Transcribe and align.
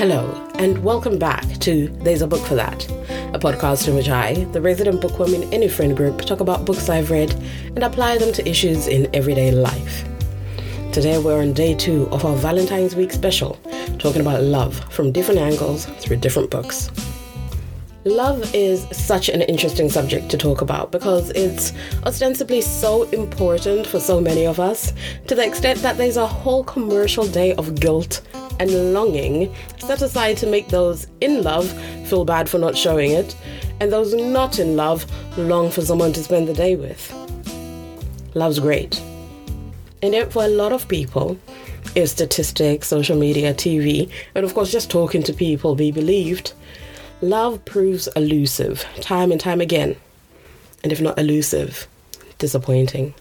Hello, 0.00 0.48
and 0.54 0.82
welcome 0.82 1.18
back 1.18 1.44
to 1.58 1.88
There's 1.88 2.22
a 2.22 2.26
Book 2.26 2.40
for 2.46 2.54
That, 2.54 2.88
a 3.34 3.38
podcast 3.38 3.86
in 3.86 3.94
which 3.94 4.08
I, 4.08 4.44
the 4.44 4.62
resident 4.62 5.02
bookworm 5.02 5.34
in 5.34 5.52
any 5.52 5.68
friend 5.68 5.94
group, 5.94 6.22
talk 6.22 6.40
about 6.40 6.64
books 6.64 6.88
I've 6.88 7.10
read 7.10 7.30
and 7.66 7.84
apply 7.84 8.16
them 8.16 8.32
to 8.32 8.48
issues 8.48 8.86
in 8.86 9.14
everyday 9.14 9.50
life. 9.50 10.08
Today 10.90 11.18
we're 11.18 11.42
on 11.42 11.52
day 11.52 11.74
two 11.74 12.08
of 12.12 12.24
our 12.24 12.34
Valentine's 12.34 12.96
Week 12.96 13.12
special, 13.12 13.60
talking 13.98 14.22
about 14.22 14.42
love 14.42 14.74
from 14.90 15.12
different 15.12 15.38
angles 15.38 15.84
through 15.84 16.16
different 16.16 16.50
books. 16.50 16.90
Love 18.04 18.54
is 18.54 18.86
such 18.96 19.28
an 19.28 19.42
interesting 19.42 19.90
subject 19.90 20.30
to 20.30 20.38
talk 20.38 20.62
about 20.62 20.90
because 20.92 21.28
it's 21.32 21.74
ostensibly 22.06 22.62
so 22.62 23.02
important 23.10 23.86
for 23.86 24.00
so 24.00 24.18
many 24.18 24.46
of 24.46 24.58
us 24.58 24.94
to 25.26 25.34
the 25.34 25.44
extent 25.44 25.78
that 25.80 25.98
there's 25.98 26.16
a 26.16 26.26
whole 26.26 26.64
commercial 26.64 27.26
day 27.26 27.52
of 27.56 27.78
guilt 27.78 28.22
and 28.60 28.92
longing 28.94 29.52
set 29.78 30.02
aside 30.02 30.36
to 30.36 30.46
make 30.46 30.68
those 30.68 31.08
in 31.20 31.42
love 31.42 31.68
feel 32.06 32.24
bad 32.24 32.48
for 32.48 32.58
not 32.58 32.76
showing 32.76 33.10
it 33.10 33.34
and 33.80 33.90
those 33.90 34.14
not 34.14 34.60
in 34.60 34.76
love 34.76 35.04
long 35.36 35.70
for 35.70 35.80
someone 35.80 36.12
to 36.12 36.22
spend 36.22 36.46
the 36.46 36.54
day 36.54 36.76
with. 36.76 37.12
Love's 38.34 38.60
great. 38.60 39.02
And 40.02 40.14
yet, 40.14 40.32
for 40.32 40.44
a 40.44 40.48
lot 40.48 40.72
of 40.72 40.86
people, 40.86 41.36
if 41.94 42.10
statistics, 42.10 42.86
social 42.86 43.18
media, 43.18 43.52
TV, 43.52 44.10
and 44.34 44.44
of 44.44 44.54
course 44.54 44.70
just 44.70 44.90
talking 44.90 45.22
to 45.24 45.32
people 45.32 45.74
be 45.74 45.90
believed, 45.90 46.52
Love 47.22 47.62
proves 47.66 48.08
elusive 48.16 48.86
time 49.00 49.30
and 49.30 49.38
time 49.38 49.60
again. 49.60 49.94
And 50.82 50.90
if 50.90 51.02
not 51.02 51.18
elusive, 51.18 51.86
disappointing. 52.38 53.12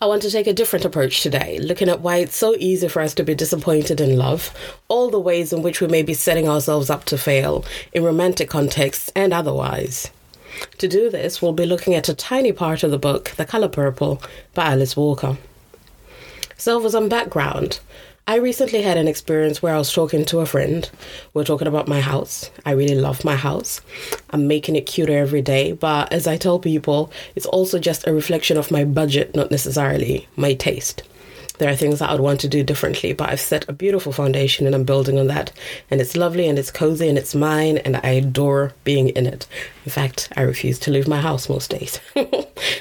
I 0.00 0.06
want 0.06 0.22
to 0.22 0.30
take 0.30 0.46
a 0.46 0.52
different 0.52 0.84
approach 0.84 1.22
today, 1.22 1.58
looking 1.58 1.88
at 1.88 2.00
why 2.00 2.16
it's 2.16 2.36
so 2.36 2.54
easy 2.58 2.88
for 2.88 3.00
us 3.00 3.14
to 3.14 3.24
be 3.24 3.34
disappointed 3.34 4.00
in 4.00 4.16
love, 4.16 4.52
all 4.88 5.10
the 5.10 5.20
ways 5.20 5.52
in 5.52 5.62
which 5.62 5.80
we 5.80 5.86
may 5.86 6.02
be 6.02 6.14
setting 6.14 6.48
ourselves 6.48 6.90
up 6.90 7.04
to 7.06 7.18
fail 7.18 7.64
in 7.92 8.04
romantic 8.04 8.50
contexts 8.50 9.10
and 9.14 9.32
otherwise. 9.32 10.10
To 10.78 10.88
do 10.88 11.10
this, 11.10 11.40
we'll 11.40 11.52
be 11.52 11.66
looking 11.66 11.94
at 11.94 12.08
a 12.08 12.14
tiny 12.14 12.52
part 12.52 12.82
of 12.82 12.90
the 12.90 12.98
book, 12.98 13.30
The 13.36 13.44
Color 13.44 13.68
Purple, 13.68 14.22
by 14.54 14.72
Alice 14.72 14.96
Walker. 14.96 15.38
So, 16.56 16.80
for 16.80 16.90
some 16.90 17.08
background, 17.08 17.80
I 18.24 18.36
recently 18.36 18.82
had 18.82 18.96
an 18.98 19.08
experience 19.08 19.62
where 19.62 19.74
I 19.74 19.78
was 19.78 19.92
talking 19.92 20.24
to 20.26 20.38
a 20.38 20.46
friend. 20.46 20.88
We 21.34 21.42
are 21.42 21.44
talking 21.44 21.66
about 21.66 21.88
my 21.88 22.00
house. 22.00 22.52
I 22.64 22.70
really 22.70 22.94
love 22.94 23.24
my 23.24 23.34
house. 23.34 23.80
I'm 24.30 24.46
making 24.46 24.76
it 24.76 24.86
cuter 24.86 25.18
every 25.18 25.42
day, 25.42 25.72
but 25.72 26.12
as 26.12 26.28
I 26.28 26.36
tell 26.36 26.60
people, 26.60 27.10
it's 27.34 27.46
also 27.46 27.80
just 27.80 28.06
a 28.06 28.14
reflection 28.14 28.56
of 28.56 28.70
my 28.70 28.84
budget, 28.84 29.34
not 29.34 29.50
necessarily 29.50 30.28
my 30.36 30.54
taste. 30.54 31.02
There 31.58 31.68
are 31.68 31.76
things 31.76 31.98
that 31.98 32.10
I 32.10 32.12
would 32.12 32.20
want 32.20 32.40
to 32.40 32.48
do 32.48 32.62
differently, 32.62 33.12
but 33.12 33.28
I've 33.28 33.40
set 33.40 33.68
a 33.68 33.72
beautiful 33.72 34.12
foundation 34.12 34.66
and 34.66 34.74
I'm 34.74 34.84
building 34.84 35.18
on 35.18 35.26
that. 35.26 35.52
And 35.90 36.00
it's 36.00 36.16
lovely 36.16 36.48
and 36.48 36.58
it's 36.60 36.70
cozy 36.70 37.08
and 37.08 37.18
it's 37.18 37.34
mine 37.34 37.78
and 37.78 37.96
I 37.96 38.10
adore 38.10 38.72
being 38.84 39.08
in 39.10 39.26
it. 39.26 39.48
In 39.84 39.90
fact, 39.90 40.28
I 40.36 40.42
refuse 40.42 40.78
to 40.80 40.92
leave 40.92 41.08
my 41.08 41.20
house 41.20 41.48
most 41.48 41.70
days. 41.70 42.00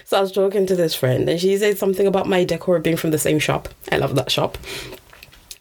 so 0.06 0.18
I 0.18 0.22
was 0.22 0.32
talking 0.32 0.68
to 0.68 0.76
this 0.76 0.94
friend 0.94 1.28
and 1.28 1.40
she 1.40 1.58
said 1.58 1.80
something 1.80 2.06
about 2.06 2.28
my 2.30 2.44
decor 2.44 2.80
being 2.80 2.98
from 2.98 3.10
the 3.10 3.18
same 3.18 3.40
shop. 3.40 3.70
I 3.92 3.98
love 3.98 4.16
that 4.16 4.32
shop. 4.32 4.58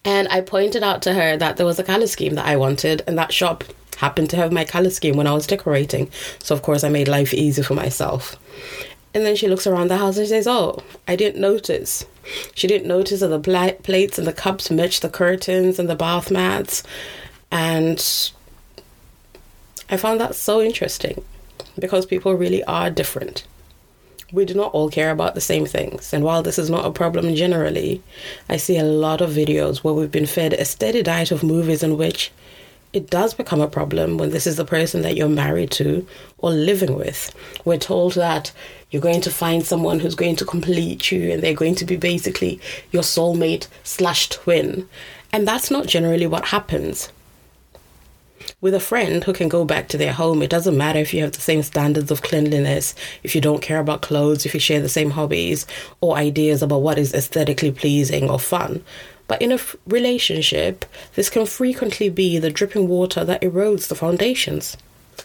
And 0.05 0.29
I 0.29 0.41
pointed 0.41 0.83
out 0.83 1.03
to 1.03 1.13
her 1.13 1.37
that 1.37 1.57
there 1.57 1.67
was 1.67 1.79
a 1.79 1.85
color 1.85 2.07
scheme 2.07 2.35
that 2.35 2.47
I 2.47 2.57
wanted, 2.57 3.03
and 3.07 3.19
that 3.19 3.33
shop 3.33 3.65
happened 3.99 4.31
to 4.31 4.37
have 4.37 4.53
my 4.53 4.65
color 4.65 4.91
scheme 4.91 5.17
when 5.17 5.27
I 5.27 5.35
was 5.35 5.47
decorating. 5.47 6.11
So, 6.39 6.55
of 6.55 6.63
course, 6.63 6.85
I 6.85 6.89
made 6.89 7.09
life 7.09 7.35
easy 7.35 7.63
for 7.63 7.75
myself. 7.75 8.37
And 9.13 9.27
then 9.27 9.37
she 9.37 9.49
looks 9.49 9.67
around 9.67 9.89
the 9.89 9.99
house 9.99 10.17
and 10.17 10.27
says, 10.27 10.47
Oh, 10.47 10.83
I 11.07 11.17
didn't 11.17 11.41
notice. 11.41 12.07
She 12.55 12.67
didn't 12.67 12.89
notice 12.89 13.21
that 13.21 13.27
the 13.29 13.41
pla- 13.41 13.73
plates 13.83 14.19
and 14.19 14.27
the 14.27 14.33
cups 14.33 14.71
matched 14.71 15.03
the 15.03 15.09
curtains 15.09 15.79
and 15.79 15.89
the 15.89 15.97
bath 15.97 16.31
mats. 16.31 16.83
And 17.51 17.99
I 19.91 19.97
found 19.97 20.21
that 20.21 20.37
so 20.37 20.63
interesting 20.63 21.25
because 21.79 22.07
people 22.07 22.35
really 22.35 22.63
are 22.65 22.89
different 22.89 23.45
we 24.33 24.45
do 24.45 24.55
not 24.55 24.73
all 24.73 24.91
care 24.91 25.11
about 25.11 25.35
the 25.35 25.41
same 25.41 25.67
things. 25.67 26.13
And 26.13 26.25
while 26.25 26.43
this 26.43 26.59
is 26.59 26.71
not 26.71 26.87
a 26.87 26.91
problem 26.91 27.35
generally, 27.35 28.03
I 28.49 28.57
see 28.57 28.79
a 28.79 28.85
lot 28.85 29.21
of 29.21 29.31
videos 29.31 29.79
where 29.79 29.95
we've 29.95 30.11
been 30.11 30.27
fed 30.27 30.53
a 30.53 30.65
steady 30.65 31.03
diet 31.03 31.31
of 31.31 31.43
movies 31.43 31.83
in 31.83 31.97
which 31.97 32.31
it 32.93 33.09
does 33.09 33.35
become 33.35 33.61
a 33.61 33.69
problem 33.69 34.19
when 34.19 34.31
this 34.31 34.47
is 34.47 34.57
the 34.57 34.65
person 34.65 35.03
that 35.03 35.17
you're 35.17 35.29
married 35.29 35.71
to 35.71 36.07
or 36.39 36.51
living 36.51 36.97
with. 36.97 37.35
We're 37.65 37.79
told 37.79 38.15
that 38.15 38.51
you're 38.91 39.03
going 39.03 39.21
to 39.21 39.31
find 39.31 39.65
someone 39.65 40.01
who's 40.01 40.17
going 40.17 40.37
to 40.37 40.45
complete 40.45 41.13
you 41.13 41.31
and 41.33 41.43
they're 41.43 41.55
going 41.55 41.77
to 41.77 41.85
be 41.85 41.97
basically 41.97 42.61
your 42.91 43.03
soulmate 43.03 43.69
slash 43.85 44.29
twin. 44.29 44.89
And 45.33 45.47
that's 45.47 45.71
not 45.71 45.87
generally 45.87 46.27
what 46.27 46.47
happens 46.47 47.11
with 48.61 48.75
a 48.75 48.81
friend 48.81 49.25
who 49.25 49.33
can 49.33 49.49
go 49.49 49.65
back 49.65 49.89
to 49.89 49.97
their 49.97 50.13
home, 50.13 50.43
it 50.43 50.51
doesn't 50.51 50.77
matter 50.77 50.99
if 50.99 51.15
you 51.15 51.23
have 51.23 51.33
the 51.33 51.41
same 51.41 51.63
standards 51.63 52.11
of 52.11 52.23
cleanliness, 52.23 52.95
if 53.23 53.35
you 53.35 53.41
don't 53.41 53.63
care 53.63 53.81
about 53.81 54.03
clothes, 54.03 54.45
if 54.45 54.53
you 54.53 54.61
share 54.61 54.81
the 54.81 54.89
same 54.89 55.11
hobbies 55.11 55.67
or 56.01 56.17
ideas 56.17 56.63
about 56.63 56.83
what 56.83 56.99
is 56.99 57.15
aesthetically 57.15 57.73
pleasing 57.73 58.29
or 58.29 58.39
fun. 58.39 58.85
But 59.29 59.41
in 59.41 59.53
a 59.53 59.55
f- 59.55 59.77
relationship, 59.87 60.85
this 61.15 61.31
can 61.31 61.47
frequently 61.47 62.11
be 62.11 62.39
the 62.39 62.51
dripping 62.51 62.89
water 62.89 63.25
that 63.25 63.41
erodes 63.43 63.89
the 63.89 63.95
foundations. 63.95 64.77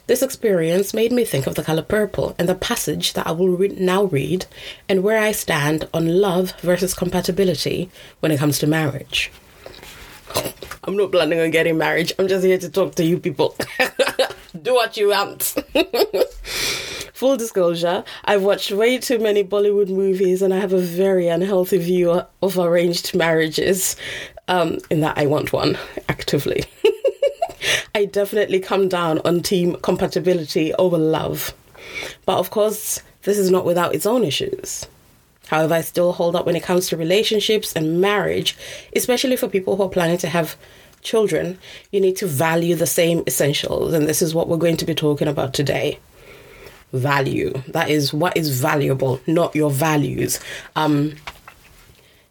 This 0.07 0.21
experience 0.21 0.93
made 0.93 1.11
me 1.11 1.25
think 1.25 1.47
of 1.47 1.55
the 1.55 1.63
color 1.63 1.81
purple 1.81 2.35
and 2.37 2.47
the 2.47 2.55
passage 2.55 3.13
that 3.13 3.25
I 3.27 3.31
will 3.31 3.49
re- 3.49 3.69
now 3.69 4.03
read 4.03 4.45
and 4.87 5.03
where 5.03 5.19
I 5.19 5.31
stand 5.31 5.87
on 5.93 6.21
love 6.21 6.53
versus 6.61 6.93
compatibility 6.93 7.89
when 8.19 8.31
it 8.31 8.39
comes 8.39 8.59
to 8.59 8.67
marriage. 8.67 9.31
I'm 10.83 10.95
not 10.95 11.11
planning 11.11 11.39
on 11.39 11.51
getting 11.51 11.77
married. 11.77 12.13
I'm 12.19 12.27
just 12.27 12.45
here 12.45 12.57
to 12.57 12.69
talk 12.69 12.95
to 12.95 13.03
you 13.03 13.19
people. 13.19 13.55
Do 14.61 14.75
what 14.75 14.97
you 14.97 15.09
want. 15.09 15.55
Full 17.13 17.37
disclosure, 17.37 18.03
I've 18.25 18.43
watched 18.43 18.71
way 18.71 18.97
too 18.97 19.19
many 19.19 19.43
Bollywood 19.43 19.89
movies 19.89 20.41
and 20.41 20.53
I 20.53 20.59
have 20.59 20.73
a 20.73 20.79
very 20.79 21.27
unhealthy 21.27 21.77
view 21.77 22.21
of 22.41 22.57
arranged 22.57 23.15
marriages. 23.15 23.95
Um, 24.47 24.77
in 24.91 24.99
that 24.99 25.17
I 25.17 25.25
want 25.25 25.51
one 25.51 25.77
actively. 26.07 26.65
I 27.95 28.05
definitely 28.05 28.59
come 28.59 28.87
down 28.87 29.19
on 29.25 29.41
team 29.41 29.75
compatibility 29.77 30.73
over 30.75 30.97
love. 30.97 31.53
But 32.25 32.37
of 32.37 32.51
course, 32.51 33.01
this 33.23 33.37
is 33.37 33.49
not 33.49 33.65
without 33.65 33.95
its 33.95 34.05
own 34.05 34.23
issues. 34.23 34.85
However, 35.47 35.75
I 35.75 35.81
still 35.81 36.13
hold 36.13 36.35
up 36.35 36.45
when 36.45 36.55
it 36.55 36.63
comes 36.63 36.87
to 36.87 36.97
relationships 36.97 37.73
and 37.73 38.01
marriage, 38.01 38.57
especially 38.95 39.35
for 39.35 39.47
people 39.47 39.75
who 39.75 39.83
are 39.83 39.89
planning 39.89 40.17
to 40.19 40.27
have 40.27 40.55
children. 41.01 41.57
You 41.91 42.01
need 42.01 42.17
to 42.17 42.27
value 42.27 42.75
the 42.75 42.87
same 42.87 43.23
essentials, 43.27 43.93
and 43.93 44.07
this 44.07 44.21
is 44.21 44.35
what 44.35 44.47
we're 44.47 44.57
going 44.57 44.77
to 44.77 44.85
be 44.85 44.95
talking 44.95 45.27
about 45.27 45.53
today. 45.53 45.99
Value. 46.91 47.53
That 47.69 47.89
is 47.89 48.13
what 48.13 48.35
is 48.37 48.59
valuable, 48.59 49.19
not 49.27 49.55
your 49.55 49.71
values. 49.71 50.39
Um, 50.75 51.15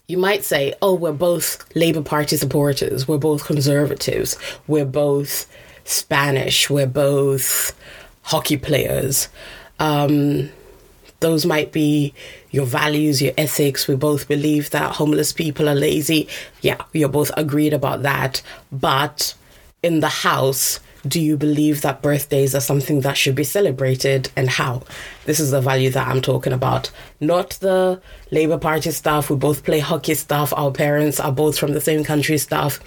you 0.07 0.19
might 0.19 0.45
say, 0.45 0.75
oh, 0.83 0.95
we're 0.95 1.13
both 1.13 1.65
Labour 1.75 2.03
Party 2.03 2.37
supporters, 2.37 3.09
we're 3.09 3.19
both 3.19 3.47
conservatives, 3.47 4.37
we're 4.67 4.85
both 4.85 5.47
Spanish, 5.85 6.69
we're 6.69 6.87
both 6.87 7.75
hockey 8.23 8.57
players. 8.57 9.29
Um, 9.79 10.51
those 11.21 11.47
might 11.47 11.73
be 11.73 12.13
your 12.51 12.67
values, 12.67 13.23
your 13.23 13.33
ethics. 13.39 13.89
We 13.89 13.97
both 13.97 14.29
believe 14.29 14.71
that 14.71 14.93
homeless 14.93 15.33
people 15.33 15.69
are 15.69 15.75
lazy. 15.75 16.29
Yeah, 16.61 16.83
you're 16.93 17.09
both 17.09 17.31
agreed 17.37 17.73
about 17.73 18.03
that. 18.03 18.43
But 18.71 19.35
in 19.83 20.01
the 20.01 20.09
house, 20.09 20.81
do 21.07 21.21
you 21.21 21.37
believe 21.37 21.83
that 21.83 22.03
birthdays 22.03 22.55
are 22.55 22.61
something 22.61 23.01
that 23.03 23.17
should 23.17 23.35
be 23.35 23.45
celebrated 23.45 24.31
and 24.37 24.49
how? 24.49 24.83
This 25.27 25.39
is 25.39 25.51
the 25.51 25.61
value 25.61 25.91
that 25.91 26.09
I'm 26.09 26.23
talking 26.23 26.53
about. 26.53 26.91
Not 27.21 27.51
the 27.61 28.01
Labour 28.31 28.59
Party 28.59 28.91
stuff, 28.91 29.29
we 29.29 29.37
both 29.37 29.65
play 29.65 29.81
hockey 29.81 30.15
stuff, 30.15 30.53
our 30.57 30.71
parents 30.71 31.21
are 31.21 31.33
both 31.33 31.59
from 31.59 31.73
the 31.73 31.81
same 31.81 32.05
country 32.05 32.39
stuff, 32.39 32.81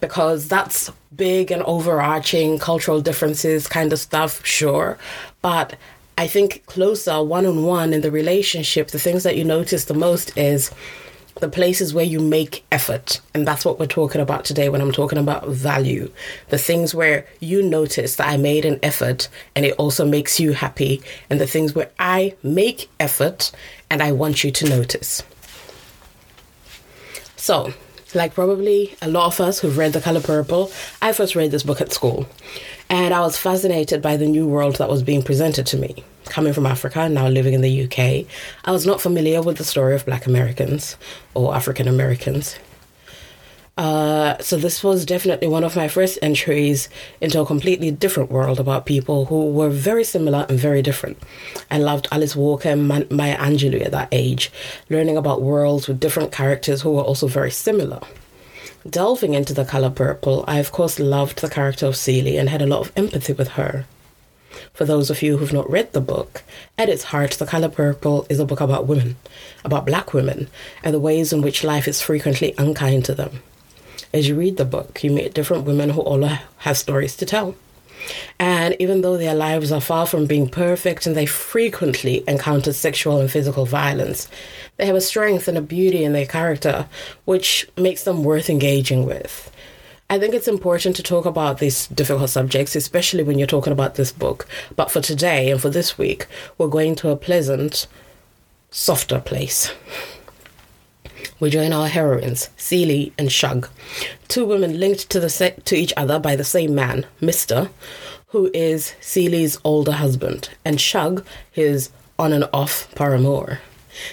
because 0.00 0.48
that's 0.48 0.90
big 1.14 1.52
and 1.52 1.62
overarching 1.62 2.58
cultural 2.58 3.00
differences 3.00 3.68
kind 3.68 3.92
of 3.92 4.00
stuff, 4.00 4.44
sure. 4.44 4.98
But 5.40 5.76
I 6.18 6.26
think 6.26 6.64
closer 6.66 7.22
one 7.22 7.44
on 7.44 7.64
one 7.64 7.92
in 7.92 8.00
the 8.00 8.10
relationship, 8.10 8.88
the 8.88 8.98
things 8.98 9.22
that 9.24 9.36
you 9.36 9.44
notice 9.44 9.84
the 9.84 9.94
most 9.94 10.36
is 10.36 10.70
the 11.40 11.48
places 11.48 11.92
where 11.92 12.04
you 12.04 12.20
make 12.20 12.64
effort. 12.72 13.20
And 13.34 13.46
that's 13.46 13.64
what 13.64 13.78
we're 13.78 13.86
talking 13.86 14.22
about 14.22 14.46
today 14.46 14.70
when 14.70 14.80
I'm 14.80 14.92
talking 14.92 15.18
about 15.18 15.48
value. 15.48 16.10
The 16.48 16.58
things 16.58 16.94
where 16.94 17.26
you 17.40 17.62
notice 17.62 18.16
that 18.16 18.28
I 18.28 18.38
made 18.38 18.64
an 18.64 18.78
effort 18.82 19.28
and 19.54 19.66
it 19.66 19.74
also 19.74 20.06
makes 20.06 20.40
you 20.40 20.52
happy. 20.52 21.02
And 21.28 21.38
the 21.38 21.46
things 21.46 21.74
where 21.74 21.90
I 21.98 22.34
make 22.42 22.88
effort 22.98 23.52
and 23.90 24.02
I 24.02 24.12
want 24.12 24.42
you 24.42 24.50
to 24.50 24.68
notice. 24.68 25.22
So, 27.36 27.74
like 28.14 28.34
probably 28.34 28.96
a 29.02 29.08
lot 29.08 29.26
of 29.26 29.40
us 29.40 29.60
who've 29.60 29.76
read 29.76 29.92
The 29.92 30.00
Color 30.00 30.22
Purple, 30.22 30.72
I 31.02 31.12
first 31.12 31.36
read 31.36 31.50
this 31.50 31.62
book 31.62 31.82
at 31.82 31.92
school. 31.92 32.26
And 32.88 33.12
I 33.12 33.20
was 33.20 33.36
fascinated 33.36 34.00
by 34.00 34.16
the 34.16 34.26
new 34.26 34.46
world 34.46 34.76
that 34.76 34.88
was 34.88 35.02
being 35.02 35.22
presented 35.22 35.66
to 35.66 35.76
me. 35.76 36.04
Coming 36.26 36.52
from 36.52 36.66
Africa, 36.66 37.00
and 37.00 37.14
now 37.14 37.28
living 37.28 37.54
in 37.54 37.60
the 37.60 37.84
UK, 37.84 38.26
I 38.64 38.72
was 38.72 38.86
not 38.86 39.00
familiar 39.00 39.42
with 39.42 39.58
the 39.58 39.64
story 39.64 39.94
of 39.94 40.06
black 40.06 40.26
Americans 40.26 40.96
or 41.34 41.54
African 41.54 41.88
Americans. 41.88 42.58
Uh, 43.78 44.38
so 44.38 44.56
this 44.56 44.82
was 44.82 45.04
definitely 45.04 45.46
one 45.46 45.62
of 45.62 45.76
my 45.76 45.86
first 45.86 46.18
entries 46.22 46.88
into 47.20 47.38
a 47.40 47.44
completely 47.44 47.90
different 47.90 48.30
world 48.30 48.58
about 48.58 48.86
people 48.86 49.26
who 49.26 49.50
were 49.50 49.68
very 49.68 50.02
similar 50.02 50.46
and 50.48 50.58
very 50.58 50.80
different. 50.80 51.18
I 51.70 51.78
loved 51.78 52.08
Alice 52.10 52.34
Walker 52.34 52.70
and 52.70 52.88
Maya 52.88 53.36
Angelou 53.36 53.84
at 53.84 53.92
that 53.92 54.08
age, 54.12 54.50
learning 54.88 55.18
about 55.18 55.42
worlds 55.42 55.88
with 55.88 56.00
different 56.00 56.32
characters 56.32 56.80
who 56.80 56.92
were 56.92 57.02
also 57.02 57.26
very 57.26 57.50
similar. 57.50 58.00
Delving 58.88 59.34
into 59.34 59.52
the 59.52 59.64
color 59.64 59.90
purple, 59.90 60.44
I 60.46 60.58
of 60.58 60.70
course 60.70 61.00
loved 61.00 61.40
the 61.40 61.50
character 61.50 61.86
of 61.86 61.96
Celie 61.96 62.36
and 62.36 62.48
had 62.48 62.62
a 62.62 62.66
lot 62.66 62.80
of 62.80 62.92
empathy 62.94 63.32
with 63.32 63.48
her. 63.48 63.84
For 64.72 64.84
those 64.84 65.10
of 65.10 65.22
you 65.22 65.38
who've 65.38 65.52
not 65.52 65.68
read 65.68 65.92
the 65.92 66.00
book, 66.00 66.42
at 66.78 66.88
its 66.88 67.04
heart, 67.04 67.32
The 67.32 67.46
Color 67.46 67.70
Purple 67.70 68.26
is 68.28 68.38
a 68.38 68.44
book 68.44 68.60
about 68.60 68.86
women, 68.86 69.16
about 69.64 69.86
black 69.86 70.12
women, 70.14 70.48
and 70.84 70.94
the 70.94 71.00
ways 71.00 71.32
in 71.32 71.42
which 71.42 71.64
life 71.64 71.88
is 71.88 72.00
frequently 72.00 72.54
unkind 72.58 73.04
to 73.06 73.14
them. 73.14 73.42
As 74.12 74.28
you 74.28 74.36
read 74.36 74.56
the 74.56 74.64
book, 74.64 75.02
you 75.02 75.10
meet 75.10 75.34
different 75.34 75.64
women 75.64 75.90
who 75.90 76.00
all 76.02 76.22
have 76.22 76.78
stories 76.78 77.16
to 77.16 77.26
tell. 77.26 77.56
And 78.38 78.76
even 78.78 79.00
though 79.00 79.16
their 79.16 79.34
lives 79.34 79.72
are 79.72 79.80
far 79.80 80.06
from 80.06 80.26
being 80.26 80.48
perfect 80.48 81.06
and 81.06 81.16
they 81.16 81.26
frequently 81.26 82.24
encounter 82.28 82.72
sexual 82.72 83.20
and 83.20 83.30
physical 83.30 83.66
violence, 83.66 84.28
they 84.76 84.86
have 84.86 84.96
a 84.96 85.00
strength 85.00 85.48
and 85.48 85.58
a 85.58 85.62
beauty 85.62 86.04
in 86.04 86.12
their 86.12 86.26
character 86.26 86.86
which 87.24 87.68
makes 87.76 88.04
them 88.04 88.24
worth 88.24 88.50
engaging 88.50 89.06
with. 89.06 89.50
I 90.08 90.20
think 90.20 90.34
it's 90.34 90.46
important 90.46 90.94
to 90.96 91.02
talk 91.02 91.26
about 91.26 91.58
these 91.58 91.88
difficult 91.88 92.30
subjects, 92.30 92.76
especially 92.76 93.24
when 93.24 93.38
you're 93.38 93.46
talking 93.48 93.72
about 93.72 93.96
this 93.96 94.12
book. 94.12 94.46
But 94.76 94.90
for 94.90 95.00
today 95.00 95.50
and 95.50 95.60
for 95.60 95.68
this 95.68 95.98
week, 95.98 96.26
we're 96.58 96.68
going 96.68 96.94
to 96.96 97.10
a 97.10 97.16
pleasant, 97.16 97.88
softer 98.70 99.18
place. 99.18 99.72
We 101.40 101.50
join 101.50 101.72
our 101.72 101.88
heroines, 101.88 102.48
Celie 102.56 103.12
and 103.18 103.30
Shug, 103.30 103.68
two 104.28 104.44
women 104.44 104.80
linked 104.80 105.10
to 105.10 105.20
the 105.20 105.28
se- 105.28 105.60
to 105.64 105.76
each 105.76 105.92
other 105.96 106.18
by 106.18 106.36
the 106.36 106.44
same 106.44 106.74
man, 106.74 107.06
Mister, 107.20 107.70
who 108.28 108.50
is 108.52 108.94
Celie's 109.00 109.58
older 109.64 109.92
husband, 109.92 110.50
and 110.64 110.80
Shug, 110.80 111.24
his 111.50 111.90
on 112.18 112.32
and 112.32 112.48
off 112.52 112.92
paramour. 112.94 113.60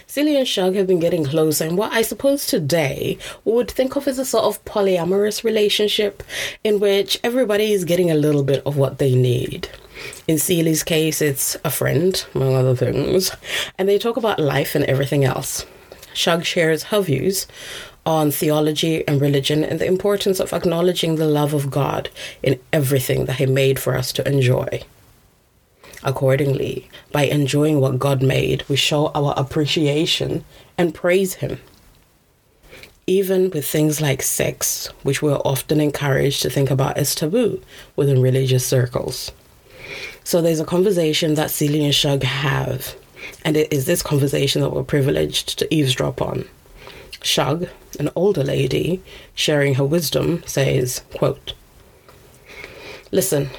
Celie 0.07 0.37
and 0.37 0.47
Shug 0.47 0.75
have 0.75 0.87
been 0.87 0.99
getting 1.01 1.25
closer 1.25 1.65
in 1.65 1.75
what 1.75 1.91
I 1.91 2.03
suppose 2.03 2.45
today 2.45 3.17
would 3.43 3.69
think 3.69 3.97
of 3.97 4.07
as 4.07 4.17
a 4.17 4.23
sort 4.23 4.45
of 4.45 4.63
polyamorous 4.63 5.43
relationship 5.43 6.23
in 6.63 6.79
which 6.79 7.19
everybody 7.21 7.73
is 7.73 7.83
getting 7.83 8.09
a 8.09 8.15
little 8.15 8.43
bit 8.43 8.63
of 8.65 8.77
what 8.77 8.99
they 8.99 9.13
need. 9.13 9.67
In 10.27 10.37
Celie's 10.37 10.83
case, 10.83 11.21
it's 11.21 11.57
a 11.65 11.69
friend, 11.69 12.25
among 12.33 12.55
other 12.55 12.75
things, 12.75 13.31
and 13.77 13.89
they 13.89 13.99
talk 13.99 14.15
about 14.15 14.39
life 14.39 14.73
and 14.73 14.85
everything 14.85 15.25
else. 15.25 15.65
Shug 16.13 16.45
shares 16.45 16.83
her 16.83 17.01
views 17.01 17.47
on 18.05 18.31
theology 18.31 19.07
and 19.07 19.21
religion 19.21 19.63
and 19.63 19.79
the 19.79 19.85
importance 19.85 20.39
of 20.39 20.53
acknowledging 20.53 21.15
the 21.15 21.27
love 21.27 21.53
of 21.53 21.71
God 21.71 22.09
in 22.41 22.59
everything 22.71 23.25
that 23.25 23.37
He 23.37 23.45
made 23.45 23.79
for 23.79 23.95
us 23.95 24.11
to 24.13 24.27
enjoy. 24.27 24.81
Accordingly, 26.03 26.89
by 27.11 27.23
enjoying 27.23 27.79
what 27.79 27.99
God 27.99 28.21
made, 28.21 28.67
we 28.67 28.75
show 28.75 29.07
our 29.15 29.33
appreciation 29.37 30.43
and 30.77 30.93
praise 30.93 31.35
Him. 31.35 31.61
Even 33.07 33.49
with 33.49 33.65
things 33.65 34.01
like 34.01 34.21
sex, 34.21 34.87
which 35.03 35.21
we're 35.21 35.35
often 35.37 35.79
encouraged 35.79 36.41
to 36.41 36.49
think 36.49 36.69
about 36.69 36.97
as 36.97 37.15
taboo 37.15 37.61
within 37.95 38.21
religious 38.21 38.65
circles. 38.65 39.31
So 40.25 40.41
there's 40.41 40.59
a 40.59 40.65
conversation 40.65 41.35
that 41.35 41.51
Celie 41.51 41.83
and 41.83 41.95
Shug 41.95 42.23
have, 42.23 42.95
and 43.43 43.57
it 43.57 43.71
is 43.71 43.85
this 43.85 44.01
conversation 44.01 44.61
that 44.61 44.69
we're 44.69 44.83
privileged 44.83 45.59
to 45.59 45.73
eavesdrop 45.73 46.21
on. 46.21 46.45
Shug, 47.21 47.67
an 47.99 48.09
older 48.15 48.43
lady, 48.43 49.01
sharing 49.35 49.75
her 49.75 49.85
wisdom, 49.85 50.43
says, 50.45 51.03
quote, 51.15 51.53
Listen, 53.11 53.49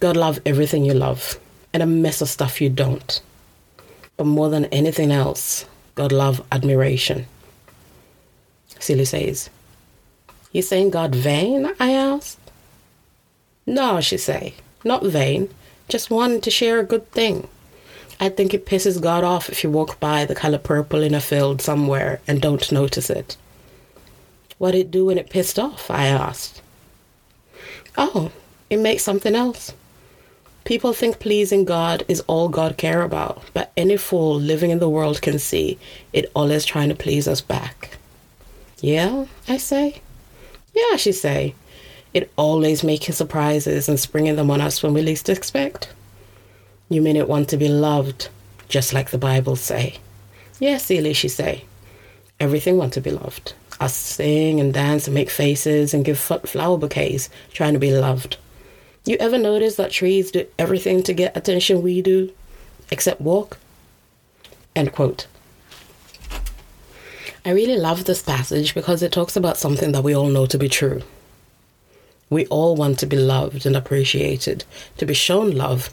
God 0.00 0.16
love 0.16 0.40
everything 0.46 0.84
you 0.84 0.94
love 0.94 1.38
and 1.72 1.82
a 1.82 1.86
mess 1.86 2.20
of 2.20 2.28
stuff 2.28 2.60
you 2.60 2.68
don't. 2.68 3.20
But 4.16 4.26
more 4.26 4.48
than 4.48 4.64
anything 4.66 5.12
else, 5.12 5.66
God 5.94 6.12
love 6.12 6.44
admiration. 6.50 7.26
Celie 8.78 9.04
says, 9.04 9.50
You 10.52 10.62
saying 10.62 10.90
God 10.90 11.14
vain? 11.14 11.72
I 11.78 11.92
asked. 11.92 12.38
No, 13.66 14.00
she 14.00 14.16
say, 14.16 14.54
not 14.84 15.04
vain, 15.04 15.52
just 15.88 16.10
wanting 16.10 16.40
to 16.42 16.50
share 16.50 16.78
a 16.78 16.84
good 16.84 17.10
thing. 17.10 17.48
I 18.18 18.28
think 18.30 18.54
it 18.54 18.66
pisses 18.66 19.00
God 19.00 19.24
off 19.24 19.48
if 19.50 19.62
you 19.62 19.70
walk 19.70 20.00
by 20.00 20.24
the 20.24 20.34
color 20.34 20.58
purple 20.58 21.02
in 21.02 21.14
a 21.14 21.20
field 21.20 21.60
somewhere 21.60 22.20
and 22.26 22.40
don't 22.40 22.72
notice 22.72 23.10
it. 23.10 23.36
What'd 24.58 24.80
it 24.80 24.90
do 24.90 25.06
when 25.06 25.18
it 25.18 25.30
pissed 25.30 25.58
off? 25.58 25.90
I 25.90 26.06
asked. 26.06 26.62
Oh, 27.98 28.32
it 28.70 28.78
makes 28.78 29.02
something 29.02 29.34
else. 29.34 29.74
People 30.64 30.92
think 30.92 31.20
pleasing 31.20 31.64
God 31.64 32.04
is 32.08 32.20
all 32.22 32.48
God 32.48 32.76
care 32.76 33.02
about, 33.02 33.42
but 33.54 33.70
any 33.76 33.96
fool 33.96 34.34
living 34.34 34.70
in 34.70 34.80
the 34.80 34.88
world 34.88 35.22
can 35.22 35.38
see 35.38 35.78
it 36.12 36.30
always 36.34 36.64
trying 36.64 36.88
to 36.88 36.94
please 36.94 37.28
us 37.28 37.40
back. 37.40 37.98
Yeah, 38.80 39.26
I 39.46 39.58
say. 39.58 40.00
Yeah, 40.74 40.96
she 40.96 41.12
say. 41.12 41.54
It 42.14 42.32
always 42.36 42.82
making 42.82 43.14
surprises 43.14 43.88
and 43.88 44.00
springing 44.00 44.36
them 44.36 44.50
on 44.50 44.60
us 44.60 44.82
when 44.82 44.94
we 44.94 45.02
least 45.02 45.28
expect. 45.28 45.92
You 46.88 47.02
mean 47.02 47.16
it 47.16 47.28
want 47.28 47.48
to 47.48 47.56
be 47.56 47.68
loved, 47.68 48.28
just 48.68 48.92
like 48.92 49.10
the 49.10 49.18
Bible 49.18 49.56
say. 49.56 49.98
Yes, 50.60 50.84
Celie, 50.84 51.12
she 51.12 51.28
say. 51.28 51.64
Everything 52.38 52.76
want 52.76 52.92
to 52.92 53.00
be 53.00 53.10
loved. 53.10 53.54
Us 53.80 53.94
sing 53.94 54.60
and 54.60 54.72
dance 54.72 55.06
and 55.06 55.14
make 55.14 55.28
faces 55.28 55.92
and 55.92 56.04
give 56.04 56.18
flower 56.18 56.78
bouquets, 56.78 57.28
trying 57.52 57.74
to 57.74 57.78
be 57.78 57.90
loved. 57.90 58.36
You 59.04 59.16
ever 59.18 59.38
notice 59.38 59.76
that 59.76 59.90
trees 59.90 60.30
do 60.30 60.46
everything 60.58 61.02
to 61.04 61.12
get 61.12 61.36
attention 61.36 61.82
we 61.82 62.02
do, 62.02 62.32
except 62.90 63.20
walk? 63.20 63.58
End 64.74 64.92
quote. 64.92 65.26
I 67.44 67.50
really 67.50 67.76
love 67.76 68.04
this 68.04 68.22
passage 68.22 68.74
because 68.74 69.02
it 69.02 69.12
talks 69.12 69.36
about 69.36 69.56
something 69.56 69.92
that 69.92 70.02
we 70.02 70.14
all 70.14 70.28
know 70.28 70.46
to 70.46 70.58
be 70.58 70.68
true. 70.68 71.02
We 72.28 72.46
all 72.46 72.74
want 72.74 72.98
to 72.98 73.06
be 73.06 73.16
loved 73.16 73.66
and 73.66 73.76
appreciated, 73.76 74.64
to 74.96 75.06
be 75.06 75.14
shown 75.14 75.52
love, 75.52 75.90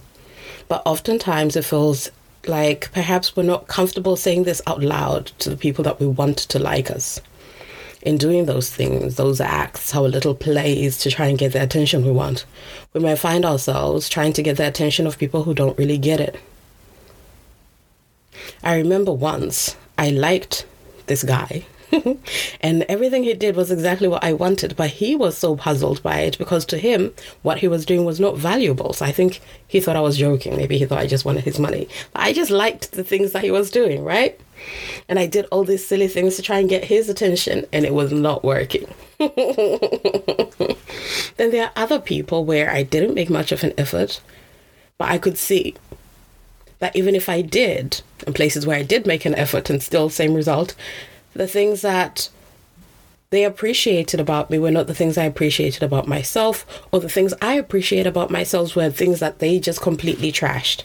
but 0.73 0.81
oftentimes 0.87 1.55
it 1.55 1.63
feels 1.63 2.09
like 2.47 2.91
perhaps 2.93 3.35
we're 3.35 3.43
not 3.43 3.67
comfortable 3.67 4.15
saying 4.15 4.43
this 4.43 4.59
out 4.65 4.81
loud 4.81 5.27
to 5.37 5.51
the 5.51 5.55
people 5.55 5.83
that 5.83 5.99
we 5.99 6.07
want 6.07 6.35
to 6.35 6.57
like 6.57 6.89
us 6.89 7.21
in 8.01 8.17
doing 8.17 8.45
those 8.45 8.71
things, 8.71 9.15
those 9.15 9.39
acts, 9.39 9.93
our 9.93 10.09
little 10.09 10.33
plays 10.33 10.97
to 10.97 11.11
try 11.11 11.27
and 11.27 11.37
get 11.37 11.53
the 11.53 11.61
attention 11.61 12.03
we 12.03 12.11
want, 12.11 12.45
we 12.91 12.99
might 12.99 13.19
find 13.19 13.45
ourselves 13.45 14.09
trying 14.09 14.33
to 14.33 14.41
get 14.41 14.57
the 14.57 14.67
attention 14.67 15.05
of 15.05 15.19
people 15.19 15.43
who 15.43 15.53
don't 15.53 15.77
really 15.77 15.99
get 15.99 16.19
it. 16.19 16.39
I 18.63 18.77
remember 18.77 19.11
once 19.11 19.75
I 19.99 20.09
liked 20.09 20.65
this 21.05 21.21
guy 21.21 21.67
and 22.61 22.83
everything 22.83 23.23
he 23.23 23.33
did 23.33 23.55
was 23.55 23.71
exactly 23.71 24.07
what 24.07 24.23
I 24.23 24.33
wanted, 24.33 24.75
but 24.75 24.89
he 24.89 25.15
was 25.15 25.37
so 25.37 25.55
puzzled 25.55 26.01
by 26.01 26.19
it 26.21 26.37
because 26.37 26.65
to 26.65 26.77
him, 26.77 27.13
what 27.41 27.59
he 27.59 27.67
was 27.67 27.85
doing 27.85 28.05
was 28.05 28.19
not 28.19 28.37
valuable. 28.37 28.93
So 28.93 29.05
I 29.05 29.11
think 29.11 29.41
he 29.67 29.79
thought 29.79 29.95
I 29.95 30.01
was 30.01 30.17
joking. 30.17 30.55
Maybe 30.55 30.77
he 30.77 30.85
thought 30.85 30.99
I 30.99 31.07
just 31.07 31.25
wanted 31.25 31.43
his 31.43 31.59
money. 31.59 31.87
But 32.13 32.23
I 32.23 32.33
just 32.33 32.51
liked 32.51 32.91
the 32.93 33.03
things 33.03 33.31
that 33.31 33.43
he 33.43 33.51
was 33.51 33.69
doing, 33.69 34.03
right? 34.03 34.39
And 35.07 35.19
I 35.19 35.25
did 35.27 35.45
all 35.51 35.63
these 35.63 35.85
silly 35.85 36.07
things 36.07 36.35
to 36.35 36.41
try 36.41 36.59
and 36.59 36.69
get 36.69 36.85
his 36.85 37.09
attention, 37.09 37.65
and 37.73 37.85
it 37.85 37.93
was 37.93 38.11
not 38.11 38.43
working. 38.43 38.91
then 39.17 39.35
there 41.37 41.65
are 41.65 41.71
other 41.75 41.99
people 41.99 42.45
where 42.45 42.69
I 42.69 42.83
didn't 42.83 43.13
make 43.13 43.29
much 43.29 43.51
of 43.51 43.63
an 43.63 43.73
effort, 43.77 44.21
but 44.97 45.09
I 45.09 45.17
could 45.17 45.37
see 45.37 45.75
that 46.79 46.95
even 46.95 47.15
if 47.15 47.29
I 47.29 47.41
did, 47.41 48.01
in 48.25 48.33
places 48.33 48.65
where 48.65 48.77
I 48.77 48.83
did 48.83 49.05
make 49.05 49.25
an 49.25 49.35
effort 49.35 49.69
and 49.69 49.81
still 49.81 50.09
same 50.09 50.33
result, 50.33 50.75
the 51.33 51.47
things 51.47 51.81
that 51.81 52.29
they 53.29 53.43
appreciated 53.43 54.19
about 54.19 54.51
me 54.51 54.59
were 54.59 54.69
not 54.71 54.85
the 54.85 54.93
things 54.93 55.17
I 55.17 55.23
appreciated 55.23 55.81
about 55.81 56.07
myself, 56.07 56.65
or 56.91 56.99
the 56.99 57.09
things 57.09 57.33
I 57.41 57.55
appreciate 57.55 58.05
about 58.05 58.29
myself 58.29 58.75
were 58.75 58.91
things 58.91 59.19
that 59.19 59.39
they 59.39 59.59
just 59.59 59.81
completely 59.81 60.31
trashed. 60.31 60.83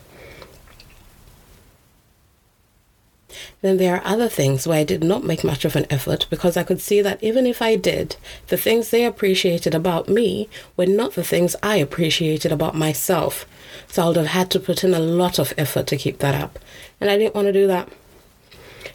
Then 3.61 3.77
there 3.77 3.97
are 3.97 4.03
other 4.05 4.29
things 4.29 4.67
where 4.67 4.79
I 4.79 4.85
did 4.85 5.03
not 5.03 5.25
make 5.25 5.43
much 5.43 5.65
of 5.65 5.75
an 5.75 5.87
effort 5.91 6.27
because 6.31 6.57
I 6.57 6.63
could 6.63 6.81
see 6.81 7.03
that 7.03 7.23
even 7.23 7.45
if 7.45 7.61
I 7.61 7.75
did, 7.77 8.17
the 8.47 8.57
things 8.57 8.91
they 8.91 9.05
appreciated 9.05 9.75
about 9.75 10.09
me 10.09 10.49
were 10.77 10.87
not 10.87 11.15
the 11.15 11.25
things 11.25 11.57
I 11.63 11.77
appreciated 11.77 12.53
about 12.53 12.77
myself. 12.77 13.47
So 13.89 14.05
I 14.05 14.07
would 14.07 14.17
have 14.17 14.27
had 14.27 14.51
to 14.53 14.61
put 14.61 14.85
in 14.85 14.95
a 14.95 15.01
lot 15.01 15.39
of 15.39 15.53
effort 15.59 15.89
to 15.89 15.97
keep 15.97 16.19
that 16.21 16.41
up. 16.41 16.59
And 17.01 17.11
I 17.11 17.19
didn't 17.19 17.35
want 17.35 17.47
to 17.47 17.53
do 17.53 17.67
that. 17.67 17.89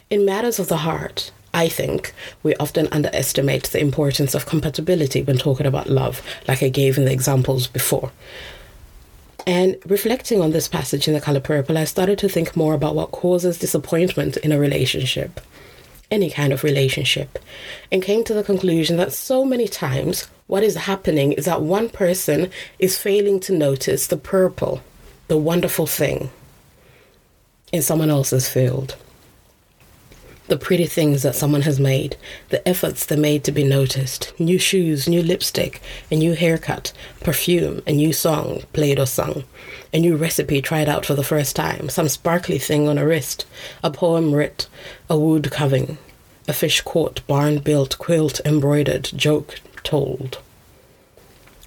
In 0.08 0.24
matters 0.24 0.58
of 0.58 0.68
the 0.68 0.78
heart, 0.78 1.30
I 1.54 1.68
think 1.68 2.12
we 2.42 2.54
often 2.56 2.88
underestimate 2.92 3.64
the 3.70 3.80
importance 3.80 4.34
of 4.34 4.44
compatibility 4.44 5.22
when 5.22 5.38
talking 5.38 5.66
about 5.66 5.88
love, 5.88 6.20
like 6.46 6.62
I 6.62 6.68
gave 6.68 6.98
in 6.98 7.06
the 7.06 7.12
examples 7.12 7.66
before. 7.66 8.12
And 9.46 9.76
reflecting 9.86 10.40
on 10.40 10.50
this 10.52 10.68
passage 10.68 11.06
in 11.06 11.14
the 11.14 11.20
color 11.20 11.40
purple, 11.40 11.78
I 11.78 11.84
started 11.84 12.18
to 12.18 12.28
think 12.28 12.56
more 12.56 12.74
about 12.74 12.94
what 12.94 13.12
causes 13.12 13.58
disappointment 13.58 14.36
in 14.38 14.52
a 14.52 14.58
relationship. 14.58 15.40
any 16.10 16.30
kind 16.30 16.52
of 16.52 16.62
relationship 16.62 17.38
and 17.90 18.02
came 18.02 18.22
to 18.24 18.34
the 18.34 18.44
conclusion 18.44 18.96
that 18.96 19.12
so 19.12 19.44
many 19.44 19.66
times 19.66 20.28
what 20.46 20.62
is 20.62 20.76
happening 20.76 21.32
is 21.32 21.44
that 21.46 21.62
one 21.62 21.88
person 21.88 22.50
is 22.78 22.98
failing 22.98 23.40
to 23.40 23.52
notice 23.52 24.06
the 24.06 24.16
purple, 24.16 24.80
the 25.28 25.36
wonderful 25.36 25.86
thing 25.86 26.30
in 27.72 27.82
someone 27.82 28.10
else's 28.10 28.48
field. 28.48 28.96
The 30.46 30.58
pretty 30.58 30.84
things 30.84 31.22
that 31.22 31.34
someone 31.34 31.62
has 31.62 31.80
made, 31.80 32.16
the 32.50 32.66
efforts 32.68 33.06
they 33.06 33.16
made 33.16 33.44
to 33.44 33.52
be 33.52 33.64
noticed, 33.64 34.38
new 34.38 34.58
shoes, 34.58 35.08
new 35.08 35.22
lipstick, 35.22 35.80
a 36.10 36.16
new 36.16 36.34
haircut, 36.34 36.92
perfume, 37.20 37.80
a 37.86 37.92
new 37.92 38.12
song 38.12 38.62
played 38.74 38.98
or 38.98 39.06
sung, 39.06 39.44
a 39.92 39.98
new 39.98 40.16
recipe 40.16 40.60
tried 40.60 40.86
out 40.86 41.06
for 41.06 41.14
the 41.14 41.24
first 41.24 41.56
time, 41.56 41.88
some 41.88 42.08
sparkly 42.08 42.58
thing 42.58 42.86
on 42.88 42.98
a 42.98 43.06
wrist, 43.06 43.46
a 43.82 43.90
poem 43.90 44.34
writ, 44.34 44.68
a 45.08 45.18
wood 45.18 45.50
carving, 45.50 45.96
a 46.46 46.52
fish 46.52 46.82
caught, 46.82 47.26
barn 47.26 47.58
built, 47.58 47.96
quilt 47.96 48.40
embroidered, 48.44 49.10
joke 49.16 49.60
told. 49.82 50.38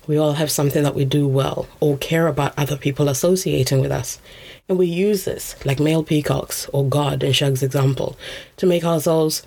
We 0.07 0.17
all 0.17 0.33
have 0.33 0.49
something 0.49 0.83
that 0.83 0.95
we 0.95 1.05
do 1.05 1.27
well 1.27 1.67
or 1.81 1.97
care 1.97 2.27
about 2.27 2.57
other 2.57 2.77
people 2.77 3.09
associating 3.09 3.81
with 3.81 3.91
us. 3.91 4.19
And 4.69 4.77
we 4.77 4.87
use 4.87 5.25
this, 5.25 5.55
like 5.65 5.79
male 5.79 6.03
peacocks 6.03 6.67
or 6.73 6.87
God 6.87 7.23
in 7.23 7.33
Shug's 7.33 7.61
example, 7.61 8.17
to 8.55 8.65
make 8.65 8.85
ourselves 8.85 9.43